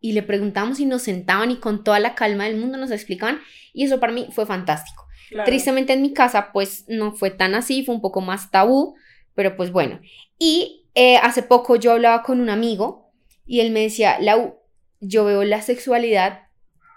[0.00, 3.40] Y le preguntamos y nos sentaban y con toda la calma del mundo nos explicaban
[3.72, 5.06] y eso para mí fue fantástico.
[5.44, 8.96] Tristemente en mi casa pues no fue tan así, fue un poco más tabú,
[9.34, 10.00] pero pues bueno.
[10.38, 13.12] Y eh, hace poco yo hablaba con un amigo
[13.46, 14.58] y él me decía, Lau,
[15.00, 16.48] yo veo la sexualidad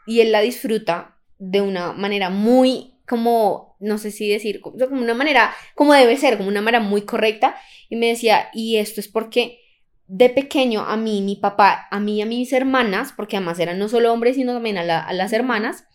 [0.07, 5.15] y él la disfruta de una manera muy, como, no sé si decir, como una
[5.15, 7.55] manera, como debe ser, como una manera muy correcta.
[7.89, 9.59] Y me decía, y esto es porque
[10.05, 13.79] de pequeño a mí, mi papá, a mí y a mis hermanas, porque además eran
[13.79, 15.85] no solo hombres, sino también a, a las hermanas,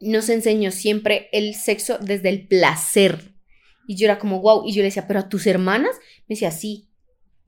[0.00, 3.34] nos enseñó siempre el sexo desde el placer.
[3.88, 5.96] Y yo era como, wow, y yo le decía, pero a tus hermanas,
[6.28, 6.88] me decía, sí.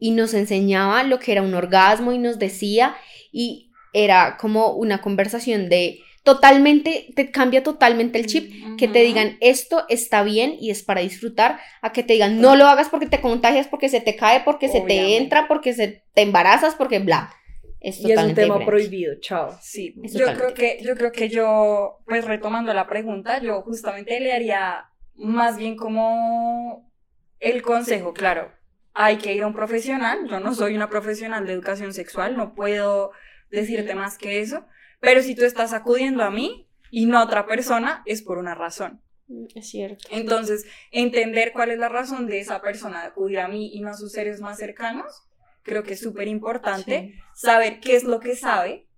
[0.01, 2.97] Y nos enseñaba lo que era un orgasmo y nos decía,
[3.31, 9.39] y era como una conversación de totalmente, te cambia totalmente el chip, que te digan
[9.41, 13.07] esto está bien y es para disfrutar, a que te digan no lo hagas porque
[13.07, 16.99] te contagias, porque se te cae, porque se te entra, porque se te embarazas, porque
[16.99, 17.33] bla.
[17.81, 19.57] Es y es un tema prohibido, chao.
[19.63, 24.35] Sí, yo creo que yo creo que yo, pues retomando la pregunta, yo justamente le
[24.35, 26.93] haría más bien como
[27.41, 28.53] el consejo, claro.
[28.93, 30.29] Hay que ir a un profesional.
[30.29, 33.13] Yo no soy una profesional de educación sexual, no puedo
[33.51, 34.67] decirte más que eso
[35.01, 38.55] pero si tú estás acudiendo a mí y no a otra persona, es por una
[38.55, 39.01] razón.
[39.29, 40.09] Mm, es cierto.
[40.11, 43.91] Entonces, entender cuál es la razón de esa persona de acudir a mí y no
[43.91, 45.29] a sus seres más cercanos,
[45.63, 48.89] creo que es súper importante saber qué es lo que sabe,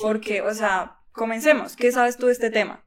[0.00, 2.84] porque, o sea, comencemos, ¿qué sabes tú de este tema?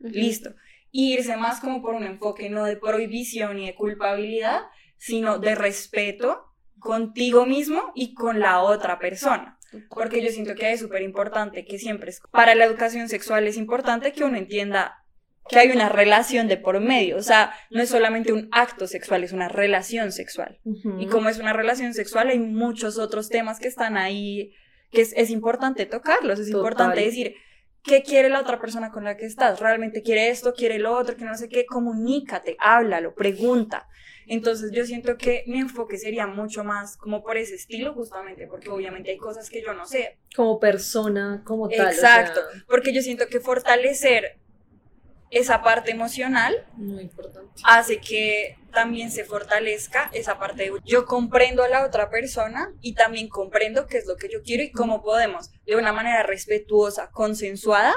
[0.00, 0.54] Listo.
[0.90, 4.62] Y irse más como por un enfoque no de prohibición y de culpabilidad,
[4.96, 9.57] sino de respeto contigo mismo y con la otra persona.
[9.90, 13.56] Porque yo siento que es súper importante que siempre es, para la educación sexual es
[13.56, 15.04] importante que uno entienda
[15.48, 19.24] que hay una relación de por medio, o sea, no es solamente un acto sexual,
[19.24, 20.58] es una relación sexual.
[20.98, 24.52] Y como es una relación sexual, hay muchos otros temas que están ahí,
[24.90, 27.34] que es, importante tocarlos, es importante decir,
[27.88, 29.58] ¿qué quiere la otra persona con la que estás?
[29.58, 31.66] ¿Realmente quiere esto, quiere lo otro, que no sé qué?
[31.66, 33.88] Comunícate, háblalo, pregunta.
[34.26, 38.68] Entonces yo siento que mi enfoque sería mucho más como por ese estilo justamente, porque
[38.68, 40.18] obviamente hay cosas que yo no sé.
[40.36, 41.88] Como persona, como tal.
[41.88, 44.38] Exacto, porque yo siento que fortalecer
[45.30, 47.62] esa parte emocional Muy importante.
[47.64, 52.94] hace que también se fortalezca esa parte de yo comprendo a la otra persona y
[52.94, 57.10] también comprendo qué es lo que yo quiero y cómo podemos de una manera respetuosa,
[57.10, 57.94] consensuada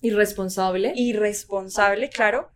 [0.00, 2.50] y responsable y responsable, claro,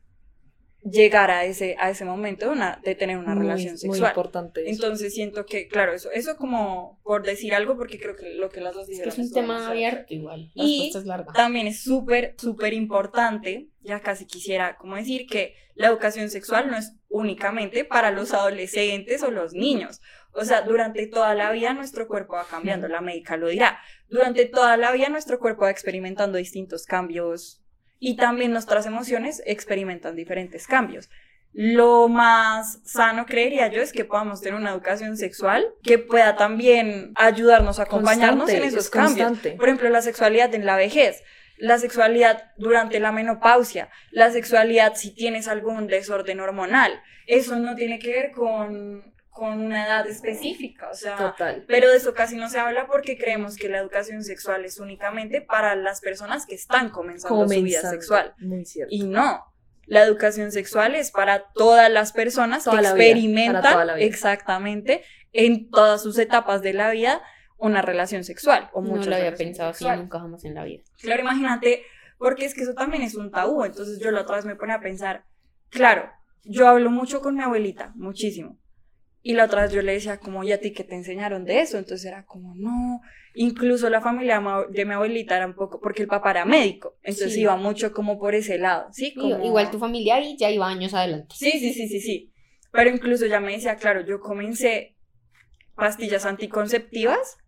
[0.83, 4.01] llegar a ese, a ese momento de, una, de tener una relación sexual.
[4.01, 4.69] Muy importante.
[4.69, 8.61] Entonces siento que, claro, eso, eso como por decir algo, porque creo que lo que
[8.61, 9.09] las dos dijeron.
[9.09, 10.51] Es, es un tema abierto igual.
[10.55, 10.93] y
[11.35, 16.77] también es súper, súper importante, ya casi quisiera como decir que la educación sexual no
[16.77, 20.01] es únicamente para los adolescentes o los niños.
[20.33, 23.79] O sea, durante toda la vida nuestro cuerpo va cambiando, la médica lo dirá.
[24.09, 27.62] Durante toda la vida nuestro cuerpo va experimentando distintos cambios
[28.05, 31.09] y también nuestras emociones experimentan diferentes cambios.
[31.53, 37.13] Lo más sano, creería yo, es que podamos tener una educación sexual que pueda también
[37.15, 39.39] ayudarnos a acompañarnos en esos cambios.
[39.57, 41.23] Por ejemplo, la sexualidad en la vejez,
[41.59, 47.01] la sexualidad durante la menopausia, la sexualidad si tienes algún desorden hormonal.
[47.29, 51.65] Eso no tiene que ver con con una edad específica, o sea, Total.
[51.67, 55.41] pero de eso casi no se habla porque creemos que la educación sexual es únicamente
[55.41, 58.35] para las personas que están comenzando, su vida sexual.
[58.41, 58.95] Muy cierto.
[58.95, 59.43] Y no,
[59.87, 65.03] la educación sexual es para todas las personas que experimentan exactamente
[65.33, 67.23] en todas sus etapas de la vida
[67.57, 70.83] una relación sexual o muchas No lo había pensado así nunca jamás en la vida.
[71.01, 71.85] Claro, imagínate,
[72.19, 74.75] porque es que eso también es un tabú, entonces yo la otra vez me pone
[74.75, 75.25] a pensar,
[75.71, 76.11] claro,
[76.45, 78.59] yo hablo mucho con mi abuelita, muchísimo
[79.23, 81.61] y la otra vez yo le decía, como, ¿y a ti qué te enseñaron de
[81.61, 81.79] eso?
[81.79, 83.01] Entonces era como, no.
[83.35, 87.37] Incluso la familia de mi abuelita era un poco, porque el papá era médico, entonces
[87.39, 89.15] iba mucho como por ese lado, ¿sí?
[89.17, 91.35] Igual tu familia ahí ya iba años adelante.
[91.39, 92.33] Sí, sí, sí, sí, sí.
[92.73, 94.97] Pero incluso ya me decía, claro, yo comencé
[95.77, 97.39] pastillas anticonceptivas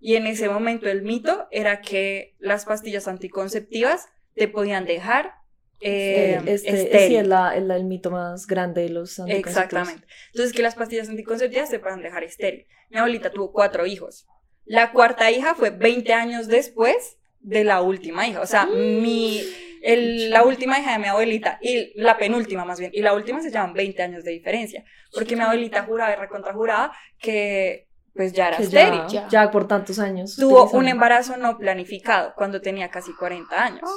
[0.00, 5.32] y en ese momento el mito era que las pastillas anticonceptivas te podían dejar
[5.80, 9.66] eh, este, sí, es, la- es la- el mito más grande de los anticonceptivos.
[9.66, 10.06] Exactamente.
[10.32, 12.66] Entonces, que las pastillas anticonceptivas te puedan dejar estéril.
[12.90, 14.26] Mi abuelita tuvo cuatro hijos.
[14.64, 18.40] La cuarta hija fue 20 años después de la última hija.
[18.40, 19.42] O sea, mi,
[19.82, 23.42] el- la última hija de mi abuelita y la penúltima más bien, y la última
[23.42, 24.84] se llaman 20 años de diferencia.
[25.12, 29.00] Porque mi abuelita juraba y recontrajuraba que pues ya era estéril.
[29.10, 30.36] ya, ya por tantos años.
[30.36, 33.90] Tuvo un embarazo no planificado cuando tenía casi 40 años.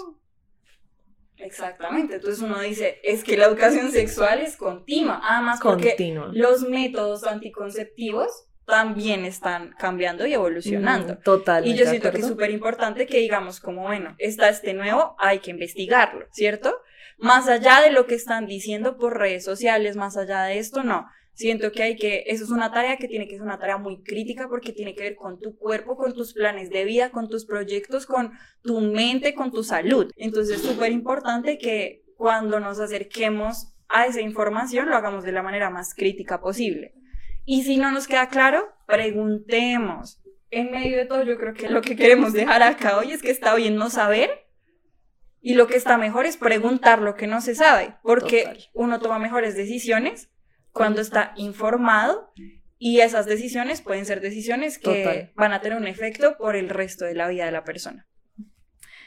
[1.40, 2.16] Exactamente.
[2.16, 5.22] Entonces uno dice, es que la educación sexual es continua.
[5.24, 6.30] Además, porque Continua.
[6.34, 11.14] los métodos anticonceptivos también están cambiando y evolucionando.
[11.14, 11.66] Mm, Total.
[11.66, 15.40] Y yo siento que es súper importante que digamos como, bueno, está este nuevo, hay
[15.40, 16.76] que investigarlo, ¿cierto?
[17.18, 21.08] Más allá de lo que están diciendo por redes sociales, más allá de esto, no.
[21.38, 24.02] Siento que hay que, eso es una tarea que tiene que ser una tarea muy
[24.02, 27.46] crítica porque tiene que ver con tu cuerpo, con tus planes de vida, con tus
[27.46, 28.32] proyectos, con
[28.64, 30.12] tu mente, con tu salud.
[30.16, 35.44] Entonces es súper importante que cuando nos acerquemos a esa información lo hagamos de la
[35.44, 36.96] manera más crítica posible.
[37.46, 40.20] Y si no nos queda claro, preguntemos.
[40.50, 43.30] En medio de todo, yo creo que lo que queremos dejar acá hoy es que
[43.30, 44.48] está bien no saber
[45.40, 48.70] y lo que está mejor es preguntar lo que no se sabe, porque Total.
[48.74, 50.32] uno toma mejores decisiones
[50.78, 52.32] cuando está informado
[52.78, 55.32] y esas decisiones pueden ser decisiones que Total.
[55.36, 58.08] van a tener un efecto por el resto de la vida de la persona.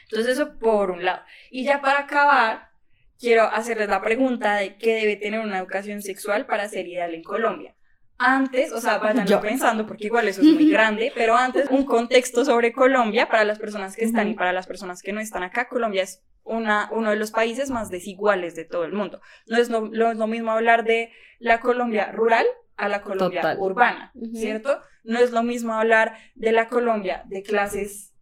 [0.03, 1.23] Entonces eso por un lado.
[1.49, 2.71] Y ya para acabar,
[3.17, 7.23] quiero hacerles la pregunta de qué debe tener una educación sexual para ser ideal en
[7.23, 7.75] Colombia.
[8.23, 9.41] Antes, o sea, vayan Yo.
[9.41, 13.57] pensando, porque igual eso es muy grande, pero antes un contexto sobre Colombia para las
[13.57, 15.67] personas que están y para las personas que no están acá.
[15.67, 19.21] Colombia es una, uno de los países más desiguales de todo el mundo.
[19.47, 19.81] No es lo,
[20.27, 22.45] mismo hablar de la Colombia rural
[22.77, 23.57] a la Colombia Total.
[23.59, 24.11] urbana.
[24.33, 24.81] ¿cierto?
[25.03, 28.13] No es lo mismo hablar de la Colombia de clases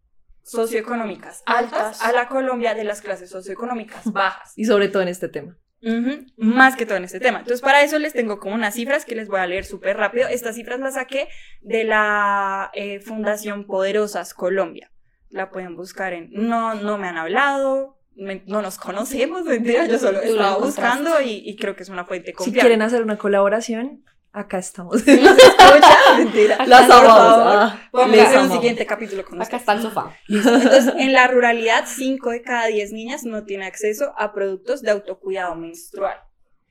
[0.42, 2.02] socioeconómicas altas Altas.
[2.02, 4.52] a la Colombia de las clases socioeconómicas bajas.
[4.56, 5.56] Y sobre todo en este tema.
[5.82, 7.38] Ujú, Más que todo en este tema.
[7.38, 10.28] Entonces, para eso les tengo como unas cifras que les voy a leer súper rápido.
[10.28, 11.28] Estas cifras las saqué
[11.62, 14.90] de la eh, Fundación Poderosas Colombia.
[15.30, 16.28] La pueden buscar en...
[16.32, 21.42] No, no me han hablado, me- no nos conocemos, mentira, yo solo estaba buscando y,
[21.48, 22.60] y creo que es una fuente Si confiable.
[22.60, 24.94] quieren hacer una colaboración, acá estamos.
[25.06, 25.98] ¿Nos escucha?
[26.18, 26.66] Mentira.
[26.66, 27.74] Las Por amamos.
[27.92, 29.62] Vamos a hacer un siguiente capítulo con Acá ustedes.
[29.62, 30.16] está el sofá.
[30.28, 34.90] Entonces, en la ruralidad, 5 de cada 10 niñas no tienen acceso a productos de
[34.90, 36.18] autocuidado menstrual.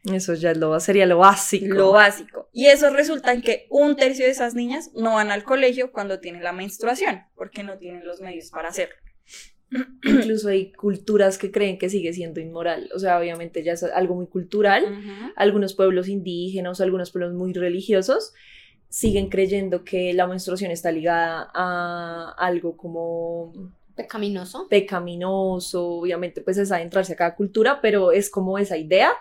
[0.06, 1.74] Eso ya lo, sería lo básico.
[1.74, 2.50] Lo básico.
[2.54, 6.20] Y eso resulta en que un tercio de esas niñas no van al colegio cuando
[6.20, 8.96] tienen la menstruación, porque no tienen los medios para hacerlo.
[10.30, 12.88] Incluso hay culturas que creen que sigue siendo inmoral.
[12.94, 14.86] O sea, obviamente ya es algo muy cultural.
[15.36, 18.32] Algunos pueblos indígenas, algunos pueblos muy religiosos
[18.90, 24.68] siguen creyendo que la menstruación está ligada a algo como Pecaminoso.
[24.70, 29.12] pecaminoso, obviamente pues es adentrarse a cada cultura, pero es como esa idea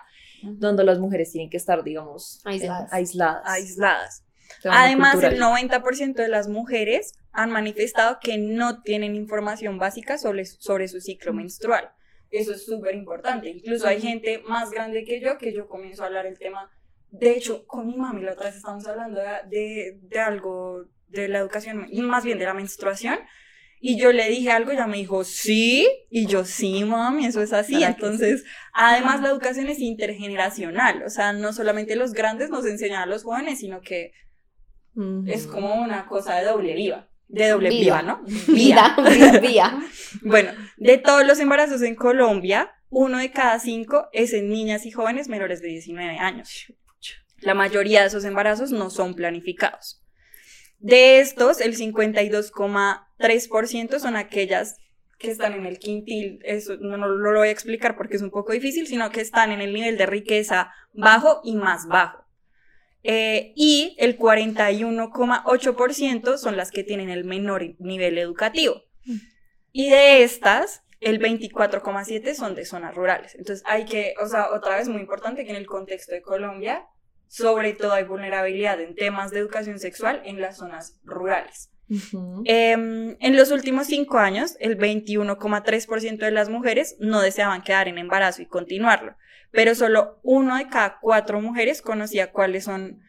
[0.43, 2.93] donde las mujeres tienen que estar, digamos, Aisladas.
[2.93, 3.41] aisladas.
[3.45, 4.23] Aisladas.
[4.65, 5.33] Además, cultural.
[5.33, 11.01] el 90% de las mujeres han manifestado que no tienen información básica sobre, sobre su
[11.01, 11.91] ciclo menstrual.
[12.31, 13.49] Eso es súper importante.
[13.49, 16.69] Incluso hay gente más grande que yo que yo comienzo a hablar el tema.
[17.09, 21.27] De hecho, con mi mami la otra vez estábamos hablando de, de, de algo de
[21.27, 23.19] la educación, y más bien de la menstruación.
[23.81, 27.53] Y yo le dije algo, ella me dijo, sí, y yo, sí, mami, eso es
[27.53, 27.75] así.
[27.75, 28.43] ¿Para que Entonces,
[28.73, 33.23] además la educación es intergeneracional, o sea, no solamente los grandes nos enseñan a los
[33.23, 34.11] jóvenes, sino que
[35.27, 37.07] Es como una cosa de doble viva.
[37.27, 38.01] De doble Viva.
[38.01, 38.23] viva, ¿no?
[38.47, 39.79] Vida, vida, vida.
[40.23, 44.91] Bueno, de todos los embarazos en Colombia, uno de cada cinco es en niñas y
[44.91, 46.73] jóvenes menores de 19 años.
[47.41, 50.03] La mayoría de esos embarazos no son planificados.
[50.79, 54.77] De estos, el 52,3% son aquellas
[55.19, 58.31] que están en el quintil, eso no, no lo voy a explicar porque es un
[58.31, 62.23] poco difícil, sino que están en el nivel de riqueza bajo y más bajo.
[63.03, 68.83] Eh, y el 41,8% son las que tienen el menor nivel educativo.
[69.71, 73.35] Y de estas, el 24,7% son de zonas rurales.
[73.35, 76.85] Entonces hay que, o sea, otra vez muy importante que en el contexto de Colombia,
[77.27, 81.71] sobre todo hay vulnerabilidad en temas de educación sexual en las zonas rurales.
[82.45, 87.97] Em, en los últimos cinco años, el 21,3% de las mujeres no deseaban quedar en
[87.97, 89.15] embarazo y continuarlo,
[89.51, 93.01] pero solo uno de cada cuatro mujeres conocía cuáles son,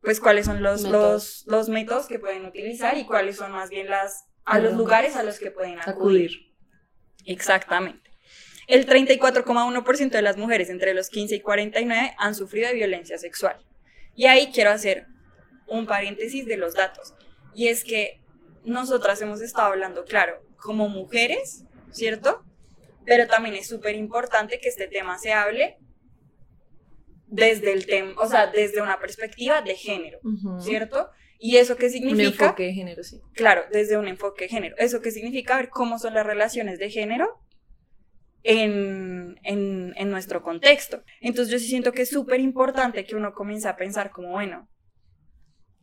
[0.00, 1.44] pues cuáles son los Métodos.
[1.46, 5.16] los, los métodos que pueden utilizar y cuáles son más bien las a los lugares
[5.16, 5.94] a los que pueden acudir.
[5.94, 6.52] Acudir.
[7.24, 8.10] Exactamente.
[8.66, 13.58] El 34,1% de las mujeres entre los 15 y 49 han sufrido de violencia sexual.
[14.14, 15.06] Y ahí quiero hacer
[15.66, 17.14] un paréntesis de los datos.
[17.54, 18.20] Y es que
[18.64, 22.42] nosotras hemos estado hablando, claro, como mujeres, ¿cierto?
[23.04, 25.78] Pero también es súper importante que este tema se hable
[27.26, 30.20] desde el tema, o sea, desde una perspectiva de género,
[30.60, 31.10] ¿cierto?
[31.38, 32.22] ¿Y eso qué significa?
[32.22, 33.20] Un enfoque de género, sí.
[33.34, 34.76] Claro, desde un enfoque de género.
[34.78, 35.56] ¿Eso qué significa?
[35.56, 37.40] Ver cómo son las relaciones de género
[38.44, 41.02] en, en, en nuestro contexto.
[41.20, 44.68] Entonces yo sí siento que es súper importante que uno comience a pensar como, bueno,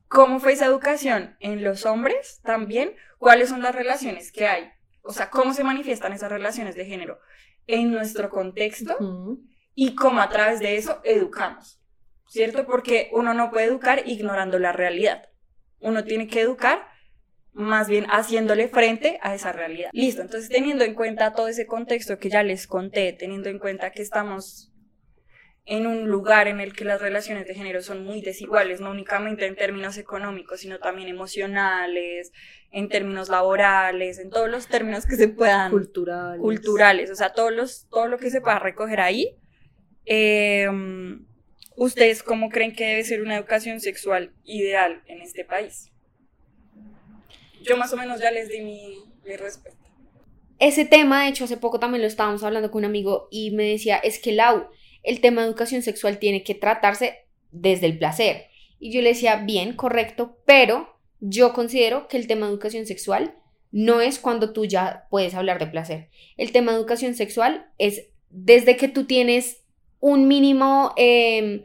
[0.07, 2.95] ¿cómo fue esa educación en los hombres también?
[3.17, 4.71] ¿Cuáles son las relaciones que hay?
[5.03, 7.19] O sea, ¿cómo se manifiestan esas relaciones de género
[7.67, 8.97] en nuestro contexto?
[9.73, 11.79] Y cómo a través de eso educamos,
[12.27, 12.65] ¿cierto?
[12.65, 15.29] Porque uno no puede educar ignorando la realidad.
[15.79, 16.87] Uno tiene que educar
[17.53, 19.89] más bien haciéndole frente a esa realidad.
[19.93, 23.91] Listo, entonces teniendo en cuenta todo ese contexto que ya les conté, teniendo en cuenta
[23.91, 24.71] que estamos
[25.65, 29.45] en un lugar en el que las relaciones de género son muy desiguales, no únicamente
[29.45, 32.31] en términos económicos, sino también emocionales,
[32.71, 35.71] en términos laborales, en todos los términos que se puedan...
[35.71, 36.41] Culturales.
[36.41, 39.37] Culturales, o sea, todos los, todo lo que se pueda recoger ahí.
[40.05, 41.25] Em,
[41.75, 45.89] ¿Ustedes cómo creen que debe ser una educación sexual ideal en este país?
[47.63, 49.79] Yo más o menos ya les di mi, respuesta.
[50.59, 53.63] Ese tema, de hecho, hace poco también lo estábamos hablando con un amigo y me
[53.63, 54.67] decía, es que Lau,
[55.01, 58.47] el tema de educación sexual tiene que tratarse desde el placer.
[58.79, 63.35] Y yo le decía, bien, correcto, pero yo considero que el tema de educación sexual
[63.71, 66.09] no es cuando tú ya puedes hablar de placer.
[66.37, 69.60] El tema de educación sexual es desde que tú tienes
[70.01, 71.63] un mínimo, em,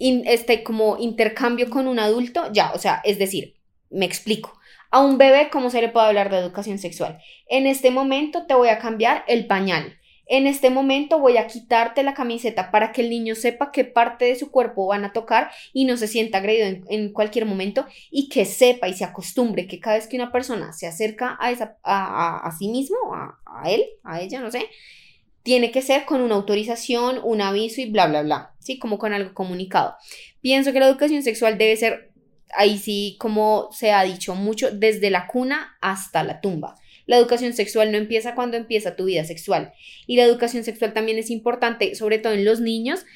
[0.00, 3.54] este, como intercambio con un adulto, ya, o sea, es decir,
[3.90, 4.58] me explico.
[4.90, 7.20] A un bebé, ¿cómo se le puede hablar de educación sexual?
[7.48, 9.98] En este momento te voy a cambiar el pañal.
[10.30, 14.26] En este momento voy a quitarte la camiseta para que el niño sepa qué parte
[14.26, 18.28] de su cuerpo van a tocar y no se sienta agredido en, cualquier momento y
[18.28, 21.78] que sepa y se acostumbre que cada vez que una persona se acerca a, esa,
[21.82, 24.68] a, sí mismo, a, a él, a ella, no sé,
[25.48, 28.78] tiene que ser con una autorización, un aviso y bla, bla, bla, ¿sí?
[28.78, 29.94] Como con algo comunicado.
[30.42, 32.12] Pienso que la educación sexual debe ser
[32.54, 36.74] ahí sí, como se ha dicho mucho, desde la cuna hasta la tumba.
[37.06, 39.72] La educación sexual no empieza cuando empieza tu vida sexual.
[40.06, 43.06] Y la educación sexual también es importante, sobre todo en los niños,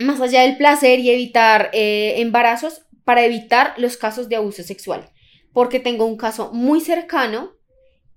[0.00, 5.08] más allá del placer y evitar eh, embarazos, para evitar los casos de abuso sexual.
[5.52, 7.52] Porque tengo un caso muy cercano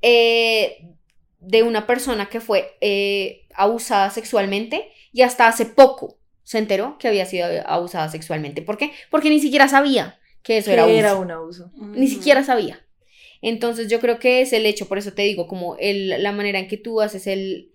[0.01, 0.94] eh,
[1.47, 7.07] de una persona que fue eh, abusada sexualmente y hasta hace poco se enteró que
[7.07, 8.61] había sido abusada sexualmente.
[8.61, 8.91] ¿Por qué?
[9.09, 11.71] Porque ni siquiera sabía que eso era, era un abuso.
[11.75, 12.85] Ni siquiera sabía.
[13.41, 16.59] Entonces yo creo que es el hecho, por eso te digo, como el, la manera
[16.59, 17.71] en que tú haces el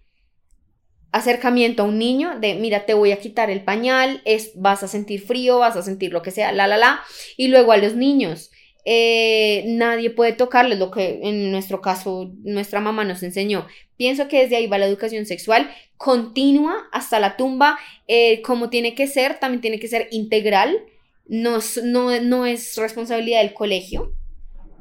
[1.13, 4.89] acercamiento a un niño de, mira, te voy a quitar el pañal, es, vas a
[4.89, 7.01] sentir frío, vas a sentir lo que sea, la, la, la.
[7.37, 8.51] Y luego a los niños,
[8.85, 13.67] eh, nadie puede tocarles, lo que en nuestro caso nuestra mamá nos enseñó.
[13.97, 17.79] Pienso que desde ahí va la educación sexual continua hasta la tumba,
[18.09, 20.79] eh, como tiene que ser, también tiene que ser integral,
[21.27, 24.15] no, no, no es responsabilidad del colegio,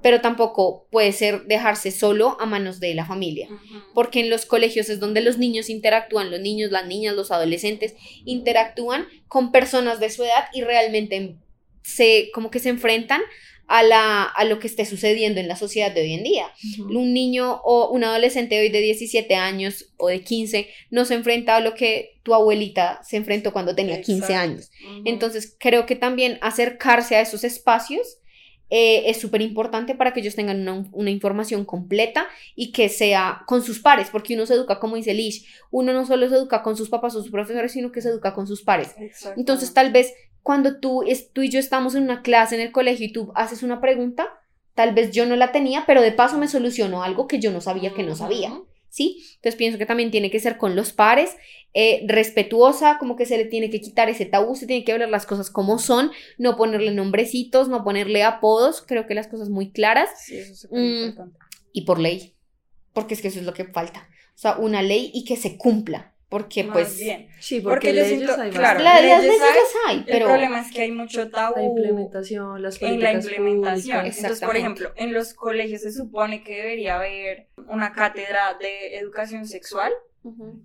[0.01, 3.49] pero tampoco puede ser dejarse solo a manos de la familia,
[3.93, 7.95] porque en los colegios es donde los niños interactúan, los niños, las niñas, los adolescentes
[8.25, 11.35] interactúan con personas de su edad y realmente
[11.83, 13.21] se como que se enfrentan
[13.69, 16.47] a, la, a lo que esté sucediendo en la sociedad de hoy en día.
[16.89, 21.55] Un niño o un adolescente hoy de 17 años o de 15 no se enfrenta
[21.55, 24.71] a lo que tu abuelita se enfrentó cuando tenía 15 años.
[25.05, 28.17] Entonces, creo que también acercarse a esos espacios
[28.71, 33.63] eh, es súper importante para que ellos tengan una, información completa y que sea con
[33.63, 36.75] sus pares, porque uno se educa, como dice Lish, uno no solo se educa con
[36.75, 38.95] sus papás o sus profesores, sino que se educa con sus pares.
[39.37, 40.13] Entonces, tal vez
[40.49, 43.31] cuando tú, es, tú y yo estamos en una clase en el colegio y tú
[43.35, 44.33] haces una pregunta,
[44.73, 47.61] tal vez yo no la tenía, pero de paso me solucionó algo que yo no
[47.61, 48.59] sabía que no sabía.
[48.89, 49.23] ¿Sí?
[49.35, 51.37] Entonces pienso que también tiene que ser con los pares,
[51.75, 55.09] eh, respetuosa, como que se le tiene que quitar ese tabú, se tiene que hablar
[55.09, 59.71] las cosas como son, no ponerle nombrecitos, no ponerle apodos, creo que las cosas muy
[59.71, 60.09] claras.
[60.25, 61.37] Sí, eso es mm, importante.
[61.73, 62.33] Y por ley,
[62.93, 64.09] porque es que eso es lo que falta.
[64.33, 66.08] O sea, una ley y que se cumpla.
[66.29, 66.99] Porque pues...
[66.99, 67.27] Bien.
[67.39, 69.41] Sí, porque, yo siento, claro, las leyes
[69.87, 70.27] hay, pero...
[70.27, 74.05] El problema es que hay mucho tabú la implementación, las en la implementación.
[74.05, 79.47] Entonces, por ejemplo, en los colegios se supone que debería haber una cátedra de educación
[79.47, 79.91] sexual,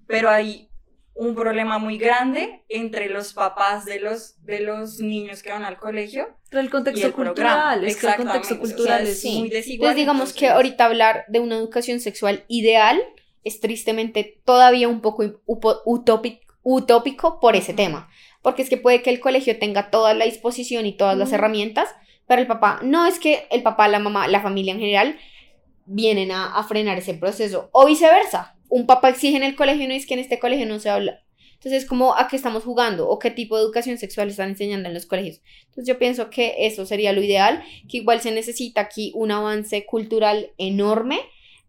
[0.06, 0.68] pero hay
[1.14, 5.78] un problema muy grande entre los papás de los, de los niños que van al
[5.78, 6.28] colegio.
[6.50, 9.92] Pero el contexto cultural, es que el contexto cultural es muy desigual.
[9.92, 13.00] Entonces digamos que ahorita hablar de una educación sexual ideal
[13.44, 18.08] es tristemente todavía un poco utópico, utópico por ese tema.
[18.42, 21.88] porque es que puede que el colegio tenga toda la disposición y todas las herramientas,
[22.26, 25.18] pero el papá, no es que el papá, la mamá, la familia en general
[25.86, 28.56] vienen a, a frenar ese proceso, o viceversa.
[28.68, 30.90] Un papá exige en el colegio y no es que en este colegio no se
[30.90, 31.24] habla.
[31.64, 34.94] Entonces, como a qué estamos jugando o qué tipo de educación sexual están enseñando en
[34.94, 35.40] los colegios.
[35.60, 39.86] Entonces, yo pienso que eso sería lo ideal, que igual se necesita aquí un avance
[39.86, 41.20] cultural enorme,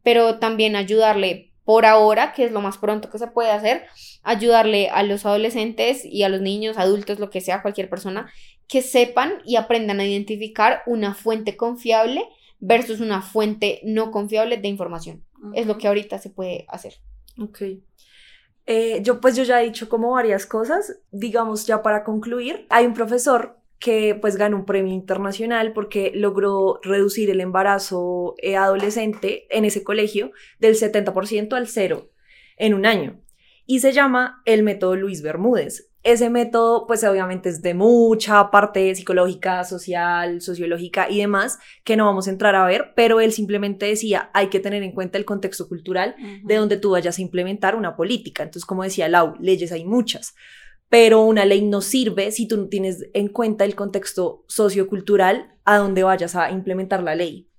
[0.04, 3.86] pero también ayudarle por ahora, que es lo más pronto que se puede hacer,
[4.24, 8.32] ayudarle a los adolescentes y a los niños, adultos, lo que sea, cualquier persona,
[8.68, 12.24] que sepan y aprendan a identificar una fuente confiable
[12.60, 15.24] versus una fuente no confiable de información.
[15.54, 16.96] Es lo que ahorita se puede hacer.
[17.40, 17.62] Ok.
[18.68, 22.86] Eh, yo pues yo ya he dicho como varias cosas, digamos ya para concluir, hay
[22.86, 29.48] un profesor que pues ganó un premio internacional porque logró reducir el embarazo eh, adolescente
[29.50, 32.12] en ese colegio del 70% al cero
[32.58, 33.22] en un año.
[33.66, 35.90] Y se llama el método Luis Bermúdez.
[36.04, 42.06] Ese método, pues obviamente es de mucha parte psicológica, social, sociológica y demás, que no
[42.06, 45.26] vamos a entrar a ver, pero él simplemente decía, hay que tener en cuenta el
[45.26, 48.44] contexto cultural de donde tú vayas a implementar una política.
[48.44, 50.36] Entonces, como decía Lau, leyes hay muchas,
[50.96, 55.76] pero una ley no sirve si tú no tienes en cuenta el contexto sociocultural a
[55.76, 57.50] donde vayas a implementar la ley.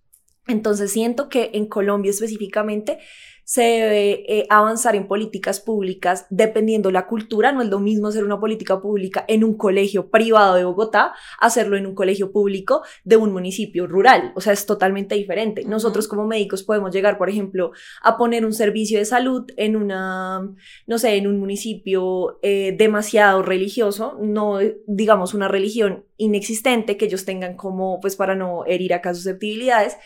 [0.47, 2.99] Entonces, siento que en Colombia específicamente
[3.47, 7.53] se debe eh, avanzar en políticas públicas dependiendo la cultura.
[7.53, 11.77] No es lo mismo hacer una política pública en un colegio privado de Bogotá, hacerlo
[11.77, 14.33] en un colegio público de un municipio rural.
[14.35, 15.63] O sea, es totalmente diferente.
[15.65, 17.71] Nosotros como médicos podemos llegar, por ejemplo,
[18.03, 20.53] a poner un servicio de salud en una,
[20.89, 27.25] no sé, en un municipio eh, demasiado religioso, no digamos una religión inexistente que ellos
[27.25, 29.97] tengan como, pues para no herir acá susceptibilidades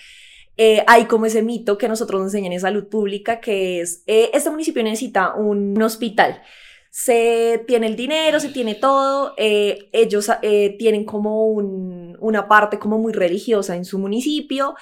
[0.62, 4.28] eh, hay como ese mito que nosotros nos enseñan en salud pública, que es, eh,
[4.34, 6.42] este municipio necesita un, hospital.
[6.90, 10.30] Se tiene el dinero, se tiene todo, eh, ellos
[10.78, 14.74] tienen como una parte como muy religiosa en su municipio,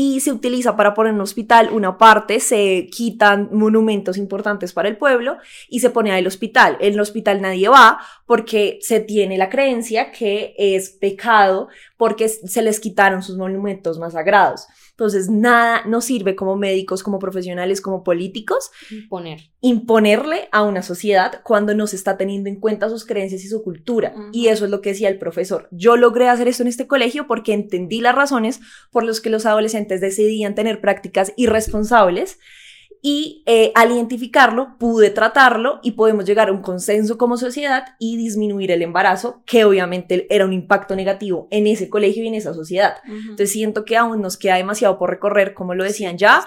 [0.00, 4.96] y se utiliza para poner un hospital una parte, se quitan monumentos importantes para el
[4.96, 5.38] pueblo
[5.68, 6.76] y se pone el hospital.
[6.78, 12.62] En el hospital nadie va porque se tiene la creencia que es pecado porque se
[12.62, 14.68] les quitaron sus monumentos más sagrados.
[14.98, 18.72] Entonces, nada nos sirve como médicos, como profesionales, como políticos.
[18.90, 19.52] Imponer.
[19.60, 23.62] Imponerle a una sociedad cuando no se está teniendo en cuenta sus creencias y su
[23.62, 24.12] cultura.
[24.32, 25.68] Y eso es lo que decía el profesor.
[25.70, 28.58] Yo logré hacer esto en este colegio porque entendí las razones
[28.90, 32.40] por las que los adolescentes decidían tener prácticas irresponsables
[33.02, 38.16] y eh, al identificarlo pude tratarlo y podemos llegar a un consenso como sociedad y
[38.16, 42.54] disminuir el embarazo, que obviamente era un impacto negativo en ese colegio y en esa
[42.54, 42.96] sociedad.
[43.06, 46.44] Entonces siento que aún nos queda demasiado por recorrer, como lo decían ya.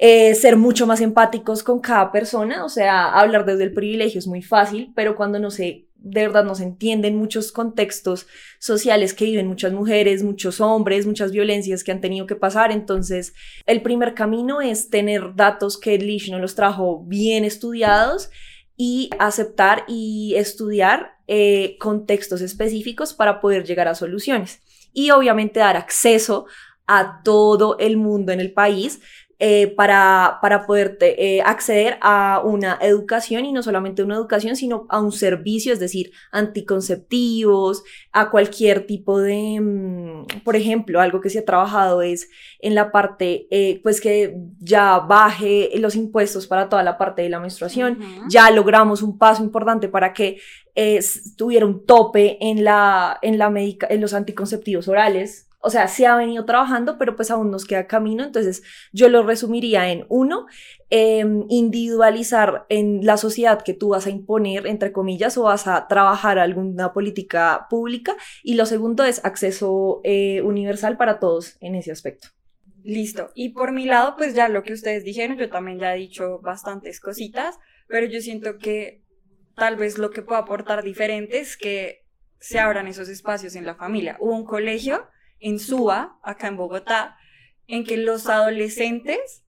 [0.00, 4.28] Eh, ser mucho más empáticos con cada persona, o sea, hablar desde el privilegio es
[4.28, 8.26] muy fácil, pero cuando no se de verdad no se entienden muchos contextos
[8.58, 12.70] sociales que viven muchas mujeres, muchos hombres, muchas violencias que han tenido que pasar.
[12.70, 13.34] Entonces,
[13.66, 18.30] el primer camino es tener datos que Lish nos los trajo bien estudiados
[18.76, 24.60] y aceptar y estudiar eh, contextos específicos para poder llegar a soluciones.
[24.92, 26.46] Y obviamente dar acceso
[26.86, 29.00] a todo el mundo en el país
[29.40, 34.86] eh, para, para poder eh, acceder a una educación y no solamente una educación, sino
[34.88, 41.30] a un servicio, es decir, anticonceptivos, a cualquier tipo de, mm, por ejemplo, algo que
[41.30, 42.28] se ha trabajado es
[42.58, 47.28] en la parte, eh, pues que ya baje los impuestos para toda la parte de
[47.28, 50.40] la menstruación, ya logramos un paso importante para que
[51.36, 56.16] tuviera un tope en, la, en, la en los anticonceptivos orales, o sea, se ha
[56.16, 58.24] venido trabajando, pero pues aún nos queda camino.
[58.24, 60.46] Entonces, yo lo resumiría en uno,
[60.88, 65.88] em, individualizar en la sociedad que tú vas a imponer, entre comillas, o vas a
[65.88, 68.16] trabajar alguna política pública.
[68.42, 72.28] Y lo segundo es acceso eh, universal para todos en ese aspecto.
[72.84, 73.32] Listo.
[73.34, 76.38] Y por mi lado, pues ya lo que ustedes dijeron, yo también ya he dicho
[76.38, 79.02] bastantes cositas, pero yo siento que
[79.56, 82.04] tal vez lo que puedo aportar diferente es que
[82.38, 84.16] se abran esos espacios en la familia.
[84.20, 85.04] Hubo un colegio
[85.40, 87.16] en SUA, acá en Bogotá,
[87.66, 89.44] en que los adolescentes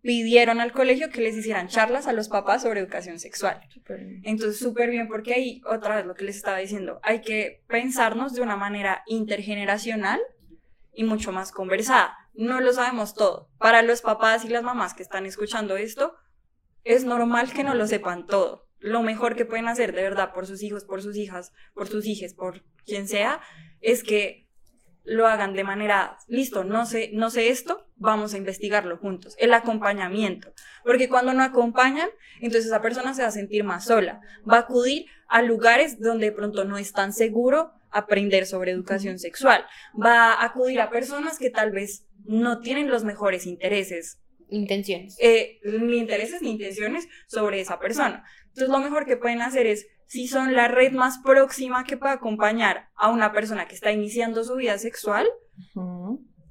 [0.00, 3.60] pidieron al colegio que les hicieran charlas a los papás sobre educación sexual.
[4.22, 8.34] Entonces, súper bien, porque ahí, otra vez lo que les estaba diciendo, hay que pensarnos
[8.34, 10.20] de una manera intergeneracional
[10.92, 12.16] y mucho más conversada.
[12.32, 13.50] No lo sabemos todo.
[13.58, 16.14] Para los papás y las mamás que están escuchando esto,
[16.84, 18.66] es normal que no lo sepan todo.
[18.78, 22.06] Lo mejor que pueden hacer de verdad por sus hijos, por sus hijas, por sus
[22.06, 23.40] hijas, por quien sea,
[23.80, 24.47] es que
[25.08, 29.34] lo hagan de manera, listo, no sé, no sé esto, vamos a investigarlo juntos.
[29.38, 30.52] El acompañamiento.
[30.84, 32.08] Porque cuando no acompañan,
[32.40, 34.20] entonces esa persona se va a sentir más sola.
[34.48, 39.18] Va a acudir a lugares donde de pronto no es tan seguro aprender sobre educación
[39.18, 39.64] sexual.
[40.00, 44.20] Va a acudir a personas que tal vez no tienen los mejores intereses.
[44.50, 45.16] Intenciones.
[45.20, 48.24] Eh, ni intereses ni intenciones sobre esa persona.
[48.48, 52.14] Entonces lo mejor que pueden hacer es si son la red más próxima que puede
[52.14, 55.28] acompañar a una persona que está iniciando su vida sexual,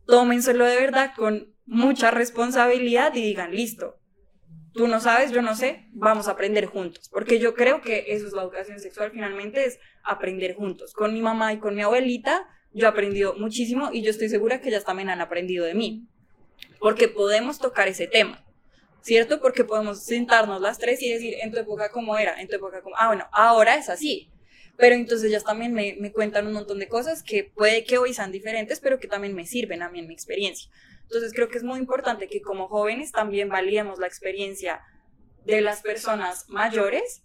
[0.06, 4.00] tómenselo de verdad con mucha responsabilidad y digan, listo,
[4.74, 7.10] tú no sabes, yo no sé, vamos a aprender juntos.
[7.12, 10.94] Porque yo creo que eso es la educación sexual, finalmente es aprender juntos.
[10.94, 14.62] Con mi mamá y con mi abuelita, yo he aprendido muchísimo y yo estoy segura
[14.62, 16.08] que ellas también han aprendido de mí.
[16.80, 18.46] Porque podemos tocar ese tema.
[19.08, 19.40] ¿Cierto?
[19.40, 22.82] Porque podemos sentarnos las tres y decir, en tu época cómo era, en tu época
[22.82, 24.30] cómo, ah, bueno, ahora es así.
[24.76, 28.14] Pero entonces ellas también me, me cuentan un montón de cosas que puede que hoy
[28.14, 30.70] sean diferentes, pero que también me sirven a mí en mi experiencia.
[31.04, 34.82] Entonces creo que es muy importante que como jóvenes también valíamos la experiencia
[35.46, 37.24] de las personas mayores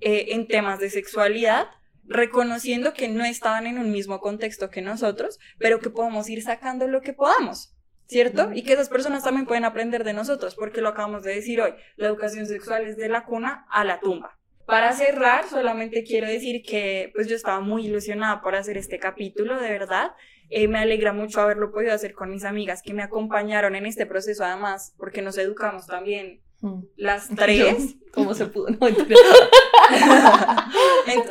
[0.00, 1.66] eh, en temas de sexualidad,
[2.04, 6.88] reconociendo que no estaban en un mismo contexto que nosotros, pero que podemos ir sacando
[6.88, 7.71] lo que podamos.
[8.12, 8.50] ¿Cierto?
[8.54, 11.74] Y que esas personas también pueden aprender de nosotros, porque lo acabamos de decir hoy,
[11.96, 14.38] la educación sexual es de la cuna a la tumba.
[14.66, 19.60] Para cerrar, solamente quiero decir que pues yo estaba muy ilusionada por hacer este capítulo,
[19.60, 20.12] de verdad.
[20.50, 24.06] Eh, me alegra mucho haberlo podido hacer con mis amigas que me acompañaron en este
[24.06, 26.82] proceso, además, porque nos educamos también mm.
[26.96, 27.96] las tres.
[28.12, 28.66] ¿Cómo se pudo?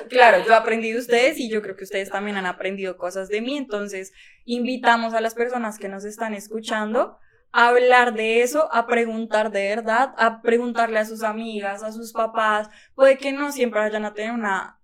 [0.10, 3.30] claro, yo he aprendido de ustedes y yo creo que ustedes también han aprendido cosas
[3.30, 4.14] de mí, entonces
[4.46, 7.18] invitamos a las personas que nos están escuchando
[7.52, 12.14] a hablar de eso, a preguntar de verdad, a preguntarle a sus amigas, a sus
[12.14, 14.80] papás, puede que no siempre vayan a tener una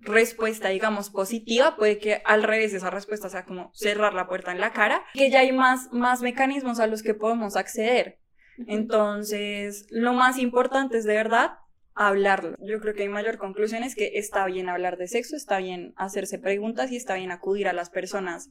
[0.00, 4.60] respuesta, digamos, positiva, puede que al revés esa respuesta sea como cerrar la puerta en
[4.60, 8.20] la cara, que ya hay más, más mecanismos a los que podemos acceder.
[8.66, 11.58] Entonces, lo más importante es de verdad
[11.94, 12.56] hablarlo.
[12.60, 15.94] Yo creo que mi mayor conclusión es que está bien hablar de sexo, está bien
[15.96, 18.50] hacerse preguntas y está bien acudir a las personas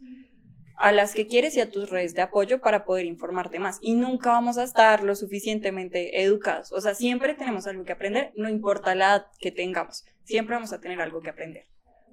[0.77, 3.77] a las que quieres y a tus redes de apoyo para poder informarte más.
[3.81, 6.71] Y nunca vamos a estar lo suficientemente educados.
[6.73, 10.03] O sea, siempre tenemos algo que aprender, no importa la edad que tengamos.
[10.23, 11.67] Siempre vamos a tener algo que aprender.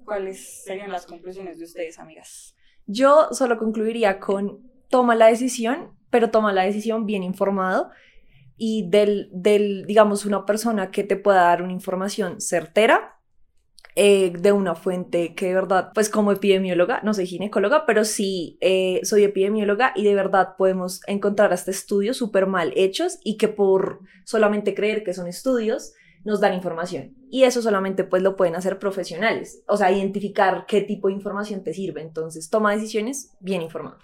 [0.05, 2.55] ¿Cuáles serían las conclusiones de ustedes, amigas?
[2.85, 7.89] Yo solo concluiría con toma la decisión, pero toma la decisión bien informado
[8.57, 13.19] y del, del, digamos, una persona que te pueda dar una información certera
[13.95, 18.59] eh, de una fuente que de verdad, pues como epidemióloga, no soy ginecóloga, pero sí
[18.61, 23.47] eh, soy epidemióloga y de verdad podemos encontrar hasta estudios súper mal hechos y que
[23.47, 27.15] por solamente creer que son estudios nos dan información.
[27.31, 31.63] Y eso solamente pues lo pueden hacer profesionales, o sea, identificar qué tipo de información
[31.63, 32.01] te sirve.
[32.01, 33.97] Entonces, toma decisiones bien informado.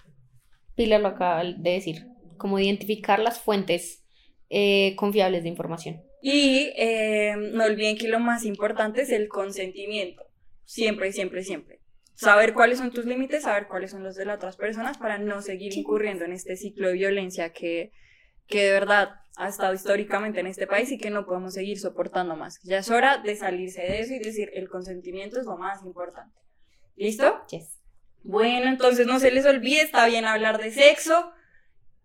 [0.80, 2.06] Pilar lo acaba de decir,
[2.38, 4.02] como identificar las fuentes
[4.48, 6.00] eh, confiables de información.
[6.22, 10.22] Y eh, no olviden que lo más importante es el consentimiento.
[10.64, 11.80] Siempre, siempre, siempre.
[12.14, 15.42] Saber cuáles son tus límites, saber cuáles son los de las otras personas para no
[15.42, 17.92] seguir incurriendo en este ciclo de violencia que,
[18.46, 22.36] que de verdad ha estado históricamente en este país y que no podemos seguir soportando
[22.36, 22.58] más.
[22.62, 26.38] Ya es hora de salirse de eso y decir el consentimiento es lo más importante.
[26.96, 27.38] ¿Listo?
[27.50, 27.79] Yes.
[28.22, 31.32] Bueno, entonces no se les olvide, está bien hablar de sexo,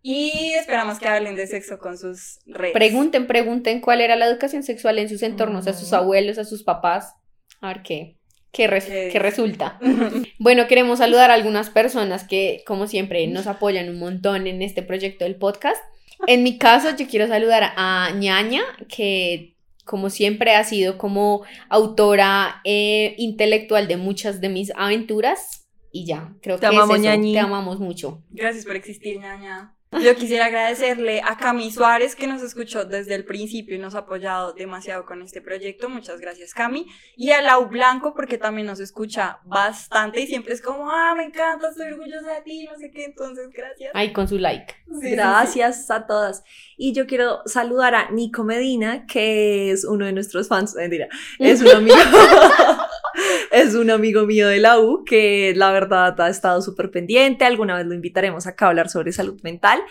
[0.07, 2.73] y esperamos que hablen de sexo con sus redes.
[2.73, 6.61] Pregunten, pregunten cuál era la educación sexual en sus entornos, a sus abuelos, a sus
[6.61, 7.15] papás.
[7.59, 8.17] A ver qué,
[8.51, 9.79] qué, resulta.
[10.39, 14.83] bueno, queremos saludar a algunas personas que, como siempre, nos apoyan un montón en este
[14.83, 15.81] proyecto del podcast.
[16.27, 19.55] En mi caso, yo quiero saludar a ñaña, que
[19.85, 25.64] como siempre ha sido como autora eh, intelectual de muchas de mis aventuras.
[25.95, 28.21] Y ya, creo que amamos, es Te amamos mucho.
[28.31, 29.73] Gracias por existir, ñaña.
[30.03, 33.99] Yo quisiera agradecerle a Cami Suárez que nos escuchó desde el principio y nos ha
[33.99, 35.87] apoyado demasiado con este proyecto.
[35.87, 36.85] Muchas gracias, Cami.
[37.15, 41.23] Y a Lau Blanco porque también nos escucha bastante y siempre es como, ah, me
[41.23, 43.05] encanta, estoy orgullosa de ti, no sé qué.
[43.05, 43.91] Entonces, gracias.
[43.93, 44.73] Ay, con su like.
[44.85, 46.43] gracias a todas.
[46.75, 50.75] Y yo quiero saludar a Nico Medina, que es uno de nuestros fans.
[50.75, 51.07] Mentira,
[51.39, 51.95] es un amigo.
[53.51, 57.45] es un amigo mío de la U que la verdad ha estado súper pendiente.
[57.45, 59.81] Alguna vez lo invitaremos acá a hablar sobre salud mental.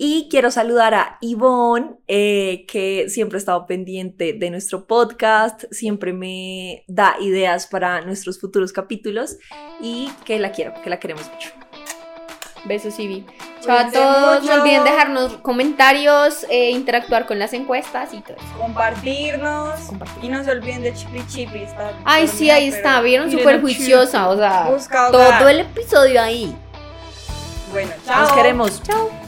[0.00, 6.12] Y quiero saludar a Yvonne, eh, que siempre ha estado pendiente de nuestro podcast, siempre
[6.12, 9.38] me da ideas para nuestros futuros capítulos
[9.80, 11.50] y que la quiero, que la queremos mucho.
[12.64, 13.26] Besos, Ivy.
[13.60, 14.44] Chao a todos.
[14.44, 18.58] No olviden dejarnos comentarios, eh, interactuar con las encuestas y todo eso.
[18.58, 19.80] Compartirnos.
[20.22, 21.66] Y no se olviden de Chipi Chipi.
[22.04, 23.00] Ay, sí, ahí está.
[23.00, 24.28] Vieron súper juiciosa.
[24.28, 24.68] O sea,
[25.10, 26.56] todo el episodio ahí.
[27.72, 28.22] Bueno, chao.
[28.22, 28.82] Nos queremos.
[28.82, 29.27] Chao.